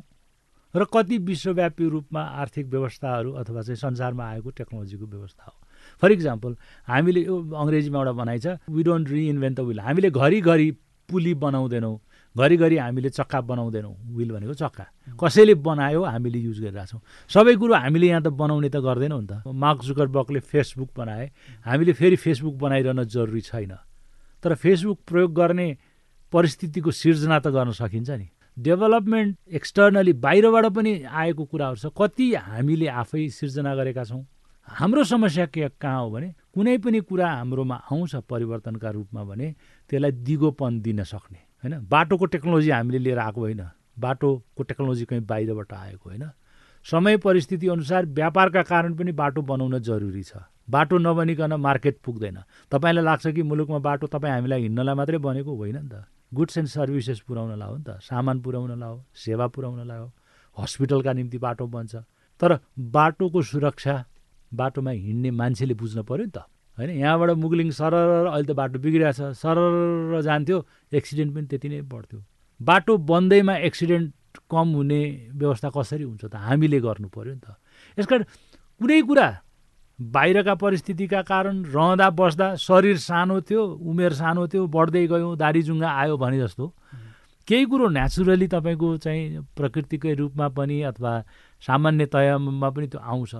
र 0.74 0.84
कति 0.88 1.18
विश्वव्यापी 1.20 1.88
रूपमा 1.88 2.20
आर्थिक 2.42 2.66
व्यवस्थाहरू 2.66 3.30
अथवा 3.40 3.62
चाहिँ 3.62 3.76
संसारमा 3.76 4.24
आएको 4.24 4.50
टेक्नोलोजीको 4.50 5.06
व्यवस्था 5.06 5.44
हो। 5.44 5.56
फर 6.02 6.12
इक्जाम्पल 6.12 6.56
हामीले 6.88 7.20
यो 7.22 7.36
अङ्ग्रेजीमा 7.52 7.98
एउटा 7.98 8.12
भनाइ 8.12 8.38
छ 8.40 8.56
we 8.72 8.82
don't 8.82 9.08
reinvent 9.08 9.56
the 9.56 9.60
wheel 9.68 9.80
हामीले 9.80 10.10
घरिघरि 10.10 10.70
पुली 11.08 11.34
बनाउँदैनौँ। 11.44 11.96
घरिघरि 12.36 12.76
हामीले 12.76 13.10
चक्का 13.10 13.40
बनाउँदैनौँ। 13.40 13.94
विल 14.16 14.30
भनेको 14.32 14.54
चक्का। 14.54 14.84
कसैले 15.20 15.54
बनायो 15.54 16.02
हामीले 16.02 16.38
युज 16.38 16.58
गरिरहेछौँ 16.60 17.00
सबै 17.30 17.54
कुरो 17.56 17.74
हामीले 17.74 18.06
यहाँ 18.06 18.22
त 18.22 18.28
बनाउने 18.32 18.68
त 18.68 18.76
गर्दैनौँ 18.80 19.20
नि 19.20 19.26
त। 19.26 19.32
मार्क 19.46 19.80
जुकर 19.84 20.06
बकले 20.08 20.40
फेसबुक 20.40 20.90
बनाए। 20.96 21.30
हामीले 21.66 21.92
फेरि 21.92 22.16
फेसबुक 22.16 22.54
बनाइरहन 22.56 23.04
जरुरी 23.04 23.40
छैन। 23.40 23.76
तर 24.42 24.54
फेसबुक 24.54 24.98
प्रयोग 25.06 25.32
गर्ने 25.34 25.68
परिस्थितिको 26.32 26.90
सिर्जना 26.90 27.38
त 27.38 27.46
गर्न 27.52 27.72
सकिन्छ 27.76 28.10
नि। 28.10 28.28
डेभलपमेन्ट 28.56 29.36
एक्सटर्नली 29.52 30.12
बाहिरबाट 30.12 30.66
पनि 30.72 30.92
आएको 31.04 31.44
कुराहरू 31.44 31.76
छ। 31.76 31.92
कति 31.92 32.26
हामीले 32.34 32.86
आफै 32.88 33.28
सिर्जना 33.28 33.74
गरेका 33.76 34.04
छौँ। 34.04 34.24
हाम्रो 34.68 35.04
समस्या 35.04 35.46
के 35.46 35.68
कहाँ 35.80 36.00
हो 36.00 36.10
भने 36.10 36.28
कुनै 36.54 36.76
पनि 36.78 37.00
कुरा 37.00 37.28
हाम्रोमा 37.28 37.76
आउँछ 37.92 38.14
परिवर्तनका 38.24 38.90
रूपमा 38.90 39.22
भने 39.24 39.54
त्यसलाई 39.90 40.12
दिगोपन 40.24 40.80
दिन 40.80 41.02
सक्ने। 41.04 41.51
होइन? 41.64 41.86
बाटोको 41.88 42.26
टेक्नोलोजी 42.26 42.70
हामीले 42.70 42.98
लिएर 42.98 43.18
आएको 43.18 43.40
होइन। 43.40 43.62
बाटोको 43.98 44.62
टेक्नोलोजी 44.62 45.04
कहीँ 45.04 45.20
बाहिरबाट 45.20 45.72
आएको 45.72 46.08
होइन। 46.10 46.30
समय 46.86 47.16
परिस्थिति 47.16 47.68
अनुसार 47.68 48.06
व्यापारका 48.06 48.62
कारण 48.62 48.94
पनि 48.94 49.12
बाटो 49.12 49.42
बनाउन 49.42 49.78
जरुरी 49.78 50.22
छ। 50.22 50.32
बाटो 50.70 50.98
नबनिकन 50.98 51.52
मार्केट 51.54 51.98
पुग्दैन। 52.04 52.38
तपाईँलाई 52.70 53.04
लाग्छ 53.04 53.26
कि 53.26 53.42
मुलुकमा 53.42 53.78
बाटो 53.78 54.06
तपाईँ 54.06 54.32
हामीलाई 54.32 54.62
हिँड्नलाई 54.62 54.94
मात्रै 54.94 55.18
बनेको 55.18 55.56
होइन 55.56 55.76
नि 55.76 55.88
त। 55.88 56.04
गुड्स 56.34 56.58
एन्ड 56.58 56.68
सर्भिसेस 56.68 57.20
पुऱ्याउनलाई 57.20 57.68
हो 57.68 57.76
नि 57.76 57.84
त। 57.84 57.98
सामान 58.02 58.40
पुऱ्याउनलाई 58.40 58.88
हो 58.88 59.04
सेवा 59.14 59.46
पुऱ्याउनलाई 59.46 59.98
हो 59.98 60.12
हस्पिटलका 60.58 61.12
निम्ति 61.12 61.38
बाटो 61.38 61.66
बन्छ। 61.66 61.94
तर 62.40 62.58
बाटोको 62.78 63.42
सुरक्षा 63.42 64.04
बाटोमा 64.54 64.90
हिँड्ने 64.90 65.30
मान्छेले 65.30 65.74
बुझ्न 65.74 66.02
पऱ्यो 66.02 66.24
नि 66.24 66.30
त। 66.30 66.42
होइन? 66.82 66.98
यहाँबाट 66.98 67.30
मुगलिङ 67.38 67.70
सरर 67.70 68.34
अहिले 68.34 68.46
त 68.50 68.52
बाटो 68.58 68.78
बिग्रिरहेछ। 68.82 69.38
सरर 69.38 70.20
जान्थ्यो 70.26 70.58
एक्सिडेन्ट 70.90 71.30
पनि 71.34 71.46
त्यति 71.46 71.68
नै 71.68 71.80
बढ्थ्यो। 71.86 72.18
बाटो 72.60 72.92
बन्दैमा 73.06 73.54
एक्सिडेन्ट 73.70 74.10
कम 74.50 74.68
हुने 74.74 75.00
व्यवस्था 75.38 75.68
कसरी 75.70 76.04
हुन्छ 76.04 76.24
त? 76.26 76.34
हामीले 76.34 76.78
गर्नु 76.82 77.08
पऱ्यो 77.08 77.32
नि 77.34 77.40
त। 77.46 77.54
यसकारण 77.98 78.24
कुनै 78.80 79.00
कुरा 79.06 79.28
बाहिरका 79.98 80.54
परिस्थितिका 80.58 81.20
कारण 81.22 81.62
रहँदा 81.70 82.08
बस्दा 82.10 82.46
शरीर 82.58 82.96
सानो 82.98 83.40
थियो 83.46 83.62
उमेर 83.86 84.12
सानो 84.18 84.46
थियो 84.50 84.66
बढ्दै 84.66 85.06
गयौँ 85.06 85.36
दारी 85.38 85.62
जुङ्गा 85.62 85.88
आयो 86.02 86.16
भने 86.18 86.38
जस्तो 86.42 86.66
केही 87.48 87.64
कुरो 87.70 87.88
नेचुरली 87.88 88.46
तपाईँको 88.48 88.88
चाहिँ 89.04 89.46
प्रकृतिकै 89.54 90.14
रूपमा 90.14 90.48
पनि 90.58 90.76
अथवा 90.90 91.12
सामान्यतयामा 91.62 92.68
पनि 92.70 92.86
त्यो 92.88 93.00
आउँछ। 93.00 93.34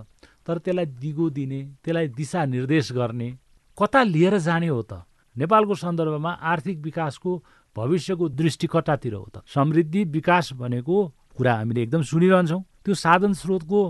तर 0.46 0.59
त्यसलाई 0.59 0.87
दिगो 0.87 1.31
दिने 1.31 1.61
त्यसलाई 1.85 2.09
दिशा 2.09 2.44
निर्देश 2.44 2.92
गर्ने। 2.92 3.28
कता 3.78 4.02
लिएर 4.02 4.38
जाने 4.38 4.68
हो 4.68 4.83
त? 4.83 5.02
नेपालको 5.37 5.74
सन्दर्भमा 5.74 6.31
आर्थिक 6.31 6.78
विकासको 6.83 7.31
भविष्यको 7.76 8.28
दृष्टि 8.28 8.66
कतातिर 8.66 9.14
हो 9.14 9.26
त? 9.35 9.42
समृद्धि 9.48 10.05
विकास 10.05 10.52
भनेको 10.52 10.96
कुरा 11.37 11.55
हामीले 11.57 11.83
एकदम 11.83 12.02
सुनिरहन्छौँ। 12.02 12.62
त्यो 12.85 12.94
साधन 12.94 13.33
स्रोतको 13.33 13.81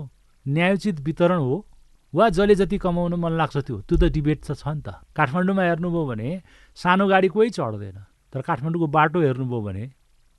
न्यायोचित 0.45 0.99
वितरण 1.01 1.39
हो। 1.39 1.65
वा 2.13 2.29
जसले 2.29 2.55
जति 2.55 2.77
कमाउनु 2.77 3.17
मन 3.17 3.33
लाग्छ 3.33 3.57
त्यो 3.57 3.77
त्यो 3.89 3.97
त 3.97 4.03
डिबेट 4.13 4.39
त 4.45 4.53
छ 4.53 4.67
नि 4.69 4.81
त। 4.85 5.01
काठमाडौँमा 5.17 5.63
हेर्नुभयो 5.63 6.05
भने 6.05 6.29
सानो 6.77 7.07
गाडी 7.09 7.27
कोही 7.33 7.49
चढ्दैन। 7.49 7.97
तर 8.33 8.41
काठमाडौँको 8.45 8.87
बाटो 8.87 9.19
हेर्नुभयो 9.19 9.61
भने 9.61 9.83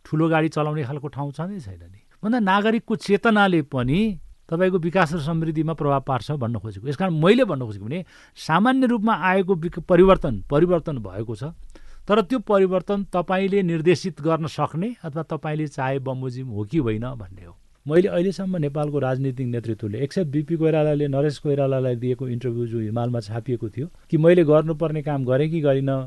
ठुलो 0.06 0.28
गाडी 0.28 0.48
चलाउने 0.54 0.82
खालको 0.84 1.08
ठाउँ 1.08 1.32
छँदै 1.34 1.60
छैन 1.60 1.82
नि। 1.90 2.00
भन्दा 2.22 2.38
नागरिकको 2.40 2.94
चेतनाले 2.96 3.60
पनि 3.74 4.00
तपाईँको 4.48 4.78
विकास 4.78 5.12
र 5.14 5.20
समृद्धिमा 5.20 5.72
प्रभाव 5.72 6.00
पार्छ 6.06 6.30
भन्न 6.32 6.58
खोजेको। 6.58 6.88
यस 6.88 6.96
कारण 6.96 7.14
मैले 7.14 7.44
भन्न 7.44 7.64
खोजेको 7.64 7.84
भने 7.84 8.04
सामान्य 8.36 8.86
रूपमा 8.86 9.14
आएको 9.24 9.54
परिवर्तन 9.80 10.42
परिवर्तन 10.50 10.98
भएको 11.00 11.34
छ 11.34 11.52
तर 12.08 12.20
त्यो 12.22 12.38
परिवर्तन 12.38 13.04
तपाईँले 13.12 13.62
निर्देशित 13.62 14.20
गर्न 14.22 14.46
सक्ने 14.46 14.94
अथवा 15.04 15.22
तपाईँले 15.22 15.66
चाहे 15.66 15.98
बमोजिम 15.98 16.48
हो 16.48 16.64
कि 16.64 16.78
होइन 16.78 17.04
भन्ने 17.14 17.44
हो। 17.44 17.56
मैले 17.86 18.08
अहिलेसम्म 18.08 18.56
नेपालको 18.56 18.98
राजनीतिक 18.98 19.46
नेतृत्वले 19.46 19.98
एक्सेप्ट 20.04 20.30
बिपी 20.32 20.56
कोइरालाले 20.56 21.08
नरेश 21.08 21.38
कोइरालालाई 21.38 21.96
दिएको 21.96 22.28
इन्टरभ्यू 22.28 22.66
जो 22.66 22.78
हिमालमा 22.80 23.20
छापिएको 23.20 23.68
थियो 23.68 23.88
कि 24.10 24.16
मैले 24.16 24.44
गर्नुपर्ने 24.44 25.02
काम 25.02 25.24
गरेँ 25.24 25.50
कि 25.50 25.60
गरिनँ 25.60 25.98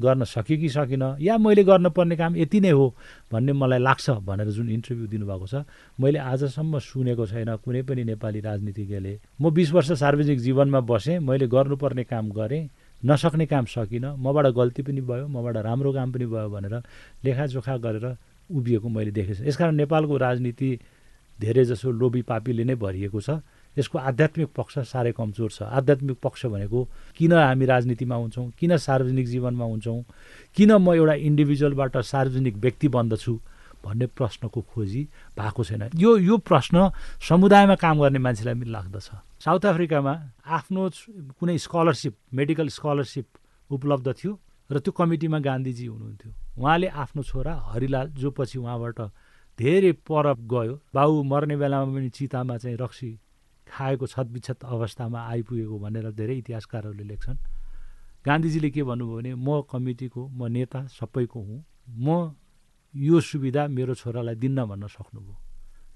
गर्न 0.00 0.24
सकेँ 0.24 0.56
कि 0.56 0.68
सकिनँ? 0.68 1.16
या 1.20 1.36
मैले 1.38 1.64
गर्नुपर्ने 1.64 2.16
काम 2.16 2.36
यति 2.36 2.60
नै 2.60 2.70
हो 2.70 2.86
भन्ने 3.32 3.52
मलाई 3.52 3.78
लाग्छ 3.78 4.10
भनेर 4.24 4.48
जुन 4.50 4.68
इन्टरभ्यू 4.70 5.06
दिनुभएको 5.06 5.46
छ 5.46 5.64
मैले 6.00 6.18
आजसम्म 6.18 6.78
सुनेको 6.80 7.26
छैन 7.26 7.56
कुनै 7.64 7.82
पनि 7.84 8.04
नेपाली 8.04 8.40
राजनीतिज्ञले। 8.40 9.18
म 9.40 9.50
बिस 9.50 9.72
वर्ष 9.72 9.92
सार्वजनिक 10.00 10.38
जीवनमा 10.40 10.80
बसेँ 10.80 11.18
मैले 11.20 11.46
गर्नुपर्ने 11.46 12.04
काम 12.04 12.30
गरेँ 12.32 12.68
नसक्ने 13.02 13.46
काम 13.46 13.64
सकिनँ। 13.64 14.16
मबाट 14.16 14.46
गल्ती 14.52 14.82
पनि 14.82 15.00
भयो 15.00 15.26
मबाट 15.28 15.56
राम्रो 15.56 15.92
काम 15.92 16.12
पनि 16.12 16.26
भयो 16.26 16.48
भनेर 16.48 16.74
लेखाजोखा 17.24 17.76
गरेर 17.76 18.06
उभिएको 18.50 18.88
मैले 18.88 19.10
देखेको 19.10 19.34
छु। 19.34 19.44
यसकारण 19.44 19.74
नेपालको 19.76 20.16
राजनीति 20.16 20.68
धेरै 21.38 21.64
जसो 21.64 21.90
लोभी 21.90 22.22
पापीले 22.22 22.64
नै 22.64 22.74
भरिएको 22.74 23.20
छ। 23.20 23.40
यसको 23.76 23.98
आध्यात्मिक 23.98 24.48
पक्ष 24.56 24.78
साह्रै 24.90 25.12
कमजोर 25.12 25.50
छ। 25.50 25.62
आध्यात्मिक 25.62 26.18
पक्ष 26.22 26.46
भनेको 26.46 26.80
किन 27.16 27.32
हामी 27.32 27.64
राजनीतिमा 27.66 28.16
हुन्छौँ 28.16 28.50
किन 28.58 28.76
सार्वजनिक 28.76 29.26
जीवनमा 29.26 29.64
हुन्छौँ 29.64 30.02
किन 30.56 30.70
म 30.76 30.94
एउटा 30.94 31.14
इन्डिभिजुअलबाट 31.14 31.96
सार्वजनिक 31.96 32.56
व्यक्ति 32.56 32.88
बन्दछु 32.88 33.34
भन्ने 33.84 34.06
प्रश्नको 34.12 34.60
खोजी 34.60 35.02
भएको 35.38 35.64
छैन। 35.64 35.82
यो 35.96 36.16
यो 36.18 36.36
प्रश्न 36.36 36.90
समुदायमा 37.28 37.74
काम 37.80 38.00
गर्ने 38.00 38.18
मान्छेलाई 38.18 38.54
पनि 38.54 38.70
लाग्दछ। 38.70 39.08
साउथ 39.40 39.64
अफ्रिकामा 39.72 40.12
आफ्नो 40.44 40.82
कुनै 41.40 41.56
स्कलरसिप 41.56 42.14
मेडिकल 42.34 42.68
स्कलरसिप 42.68 43.26
उपलब्ध 43.70 44.12
थियो 44.20 44.32
र 44.70 44.78
त्यो 44.84 44.92
कमिटीमा 44.92 45.38
गान्धीजी 45.40 45.86
हुनुहुन्थ्यो। 45.86 46.30
उहाँले 46.60 46.86
आफ्नो 46.92 47.22
छोरा 47.22 47.54
हरिलाल 47.72 48.06
जो 48.20 48.30
पछि 48.30 48.58
उहाँबाट 48.58 49.00
धेरै 49.58 49.92
पर 50.04 50.26
गयो 50.44 50.74
बाउ 50.94 51.22
मर्ने 51.22 51.56
बेलामा 51.56 51.88
पनि 51.94 52.08
चितामा 52.10 52.56
चाहिँ 52.58 52.76
रक्सी 52.76 53.10
खाएको 53.70 54.06
छतबिछत 54.06 54.64
अवस्थामा 54.64 55.20
आइपुगेको 55.30 55.78
भनेर 55.78 56.10
धेरै 56.12 56.36
इतिहासकारहरूले 56.38 57.04
लेख्छन्। 57.04 57.38
गान्धीजीले 58.26 58.70
के 58.70 58.82
भन्नुभयो 58.82 59.16
भने 59.16 59.34
म 59.34 59.62
कमिटीको 59.70 60.28
म 60.28 60.46
नेता 60.50 60.86
सबैको 60.98 61.40
हुँ। 61.40 61.64
म 61.88 62.34
यो 62.94 63.20
सुविधा 63.20 63.66
मेरो 63.68 63.94
छोरालाई 63.94 64.34
दिन्न 64.34 64.64
भन्न 64.66 64.86
सक्नुभयो। 64.86 65.36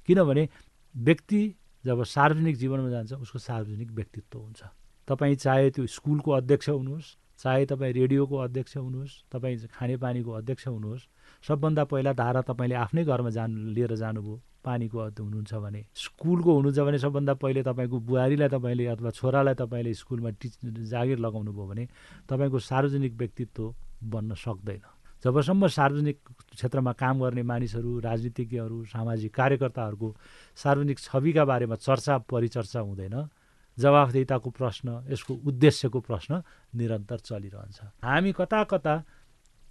किनभने 0.06 0.48
व्यक्ति 0.94 1.40
जब 1.84 2.02
सार्वजनिक 2.04 2.56
जीवनमा 2.56 2.90
जान्छ 2.90 3.12
उसको 3.14 3.38
सार्वजनिक 3.38 3.90
व्यक्तित्व 3.90 4.38
हुन्छ। 4.38 4.62
तपाईँ 5.08 5.34
चाहे 5.37 5.70
त्यो 5.70 5.87
स्कुलको 5.87 6.30
अध्यक्ष 6.30 6.68
हुनुहोस् 6.68 7.08
चाहे 7.38 7.66
तपाईँ 7.66 7.92
रेडियोको 7.92 8.37
अध्यक्ष 8.38 8.76
हुनुहोस् 8.76 9.12
तपाईँ 9.32 9.56
खानेपानीको 9.68 10.30
अध्यक्ष 10.32 10.66
हुनुहोस् 10.68 11.06
सबभन्दा 11.44 11.84
पहिला 11.84 12.12
धारा 12.12 12.40
तपाईँले 12.40 12.74
आफ्नै 12.74 13.04
घरमा 13.04 13.30
जानु 13.30 13.70
लिएर 13.74 13.94
जानुभयो। 13.96 14.40
पानीको 14.64 14.98
हुनुहुन्छ 15.20 15.55
भने 15.55 15.81
स्कुलको 15.94 16.50
हुनुहुन्छ 16.55 16.79
भने 16.81 16.98
सबभन्दा 16.98 17.35
पहिले 17.42 17.62
तपाईँको 17.62 17.98
बुहारीलाई 18.00 18.48
तपाईँले 18.48 18.85
अथवा 18.87 19.11
छोरालाई 19.11 19.55
तपाईँले 19.55 19.94
स्कुलमा 19.94 20.31
टिच 20.40 20.53
जागिर 20.90 21.18
लगाउनु 21.20 21.53
भयो 21.53 21.66
भने 21.68 21.85
तपाईँको 22.29 22.59
सार्वजनिक 22.59 23.12
व्यक्तित्व 23.14 23.62
बन्न 24.03 24.35
सक्दैन। 24.35 24.83
जबसम्म 25.24 25.66
सार्वजनिक 25.68 26.18
क्षेत्रमा 26.53 26.92
काम 26.92 27.20
गर्ने 27.20 27.42
मानिसहरू 27.42 27.90
राजनीतिज्ञहरू 28.00 28.85
सामाजिक 28.85 29.33
कार्यकर्ताहरूको 29.35 30.09
सार्वजनिक 30.57 30.98
छविका 30.98 31.44
बारेमा 31.44 31.77
चर्चा 31.81 32.14
परिचर्चा 32.29 32.81
हुँदैन 32.81 33.16
जवाफदेताको 33.79 34.50
प्रश्न 34.50 34.88
यसको 35.09 35.33
उद्देश्यको 35.48 36.00
प्रश्न 36.00 36.42
निरन्तर 36.77 37.18
चलिरहन्छ। 37.18 37.79
हामी 38.05 38.33
कता 38.33 38.61
कता 38.64 38.94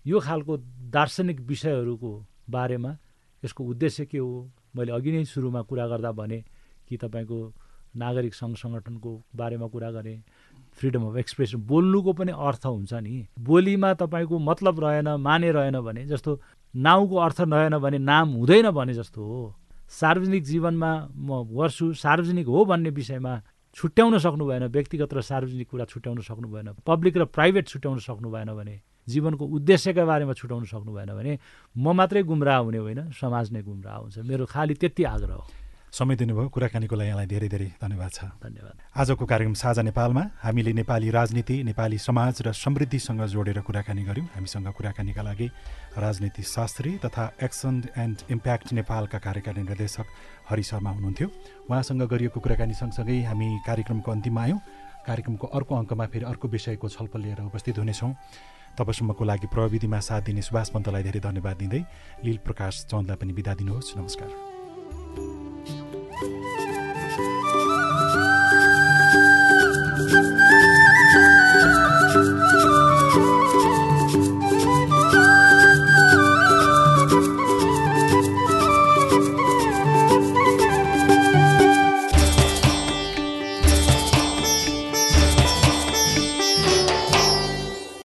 यो 0.05 0.19
खालको 0.19 0.53
दार्शनिक 0.89 1.39
विषयहरूको 1.39 2.11
बारेमा 2.49 2.91
यसको 3.43 3.61
उद्देश्य 3.63 4.05
के 4.05 4.17
हो 4.17 4.33
मैले 4.75 4.91
अघि 4.91 5.11
नै 5.11 5.23
सुरुमा 5.25 5.61
कुरा 5.69 5.87
गर्दा 5.87 6.11
भने 6.11 6.39
कि 6.87 6.97
तपाईँको 6.97 7.37
नागरिक 7.95 8.33
सङ्घ 8.33 8.55
सङ्गठनको 8.57 9.11
बारेमा 9.35 9.67
कुरा 9.67 9.89
गरेँ। 9.91 10.17
फ्रिडम 10.77 11.03
अफ 11.05 11.15
एक्सप्रेसन 11.17 11.57
बोल्नुको 11.69 12.13
पनि 12.13 12.31
अर्थ 12.33 12.65
हुन्छ 12.65 12.93
नि। 12.93 13.27
बोलीमा 13.39 13.93
तपाईँको 13.93 14.35
मतलब 14.39 14.79
रहेन 14.83 15.09
माने 15.21 15.51
रहेन 15.51 15.79
भने 15.81 16.05
जस्तो 16.09 16.39
नाउँको 16.73 17.15
अर्थ 17.15 17.41
रहेन 17.41 17.77
भने 17.77 17.97
नाम 18.01 18.29
हुँदैन 18.33 18.69
भने 18.71 18.93
जस्तो 18.93 19.21
हो। 19.21 19.41
सार्वजनिक 19.93 20.43
जीवनमा 20.43 20.91
म 21.13 21.43
गर्छु 21.53 21.93
सार्वजनिक 21.93 22.47
हो 22.47 22.65
भन्ने 22.65 22.89
विषयमा 22.89 23.33
छुट्याउन 23.77 24.17
सक्नु 24.17 24.45
भएन 24.45 24.63
व्यक्तिगत 24.73 25.13
र 25.13 25.21
सार्वजनिक 25.21 25.69
कुरा 25.69 25.85
छुट्याउन 25.85 26.21
सक्नु 26.21 26.47
भएन। 26.49 26.73
पब्लिक 26.81 27.17
र 27.17 27.25
प्राइभेट 27.29 27.67
छुट्याउन 27.67 27.99
सक्नु 27.99 28.29
भएन 28.31 28.49
भने। 28.57 28.81
जीवनको 29.07 29.43
उद्देश्यका 29.45 30.03
बारेमा 30.05 30.33
छुटाउन 30.33 30.63
सक्नु 30.65 30.91
भएन 30.93 31.11
भने 31.13 31.33
म 31.75 31.85
मात्रै 31.93 32.23
गुमराह 32.23 32.57
हुने 32.57 32.77
होइन 32.77 33.11
समाज 33.11 33.51
नै 33.51 33.61
गुमराह 33.61 33.97
हुन्छ। 33.97 34.17
मेरो 34.23 34.45
खालि 34.45 34.73
त्यति 34.73 35.03
आग्रह 35.03 35.35
हो। 35.35 35.45
समय 35.93 36.15
दिनुभयो। 36.17 36.49
कुराकानीको 36.49 36.95
लागि 36.95 37.07
यहाँलाई 37.07 37.27
धेरै 37.29 37.47
धेरै 37.53 37.69
धन्यवाद 37.77 38.11
छ। 38.11 38.25
धन्यवाद। 38.41 38.75
आजको 38.97 39.25
कार्यक्रम 39.29 39.53
साझा 39.53 39.81
नेपालमा 39.85 40.23
हामीले 40.41 40.73
नेपाली 40.73 41.09
राजनीति 41.13 41.55
नेपाली 41.69 41.97
समाज 42.01 42.41
र 42.41 42.47
समृद्धिसँग 42.49 43.21
जोडेर 43.29 43.61
कुराकानी 43.61 44.01
गऱ्यौँ। 44.01 44.25
हामीसँग 44.33 44.73
कुराकानीका 44.73 45.21
लागि 45.21 45.47
राजनीति 45.93 46.41
शास्त्री 46.41 46.97
तथा 46.97 47.37
एक्सन 47.37 47.93
एन्ड 47.93 48.17
इम्प्याक्ट 48.25 48.73
नेपालका 48.73 49.17
कार्यकारी 49.21 49.61
निर्देशक 49.61 50.05
हरि 50.49 50.63
शर्मा 50.65 50.91
हुनुहुन्थ्यो। 50.97 51.27
उहाँसँग 51.69 52.01
गरिएको 52.09 52.39
कुराकानी 52.41 52.73
सँगसँगै 52.73 53.21
हामी 53.29 53.47
कार्यक्रमको 53.61 54.09
अन्तिममा 54.11 54.41
आयौँ। 54.41 54.59
कार्यक्रमको 55.05 55.45
अर्को 55.47 55.73
अङ्कमा 55.77 56.05
फेरि 56.09 56.25
अर्को 56.25 56.47
विषयको 56.47 56.89
छलफल 56.89 57.21
लिएर 57.21 57.41
उपस्थित 57.53 57.77
हुनेछौँ। 57.77 58.11
तबसम्मको 58.77 59.23
लागि 59.23 59.47
प्रविधिमा 59.47 59.99
साथ 59.99 60.21
दिने 60.21 60.41
सुभाष 60.41 60.69
पन्तलाई 60.69 61.03
धेरै 61.03 61.19
धन्यवाद 61.19 61.57
दिँदै 61.57 61.83
लील 62.25 62.37
प्रकाश 62.37 62.85
चन्दलाई 62.89 63.17
पनि 63.17 63.33
बिदा 63.33 63.53
दिनुहोस्। 63.53 63.97
नमस्कार। 63.97 64.52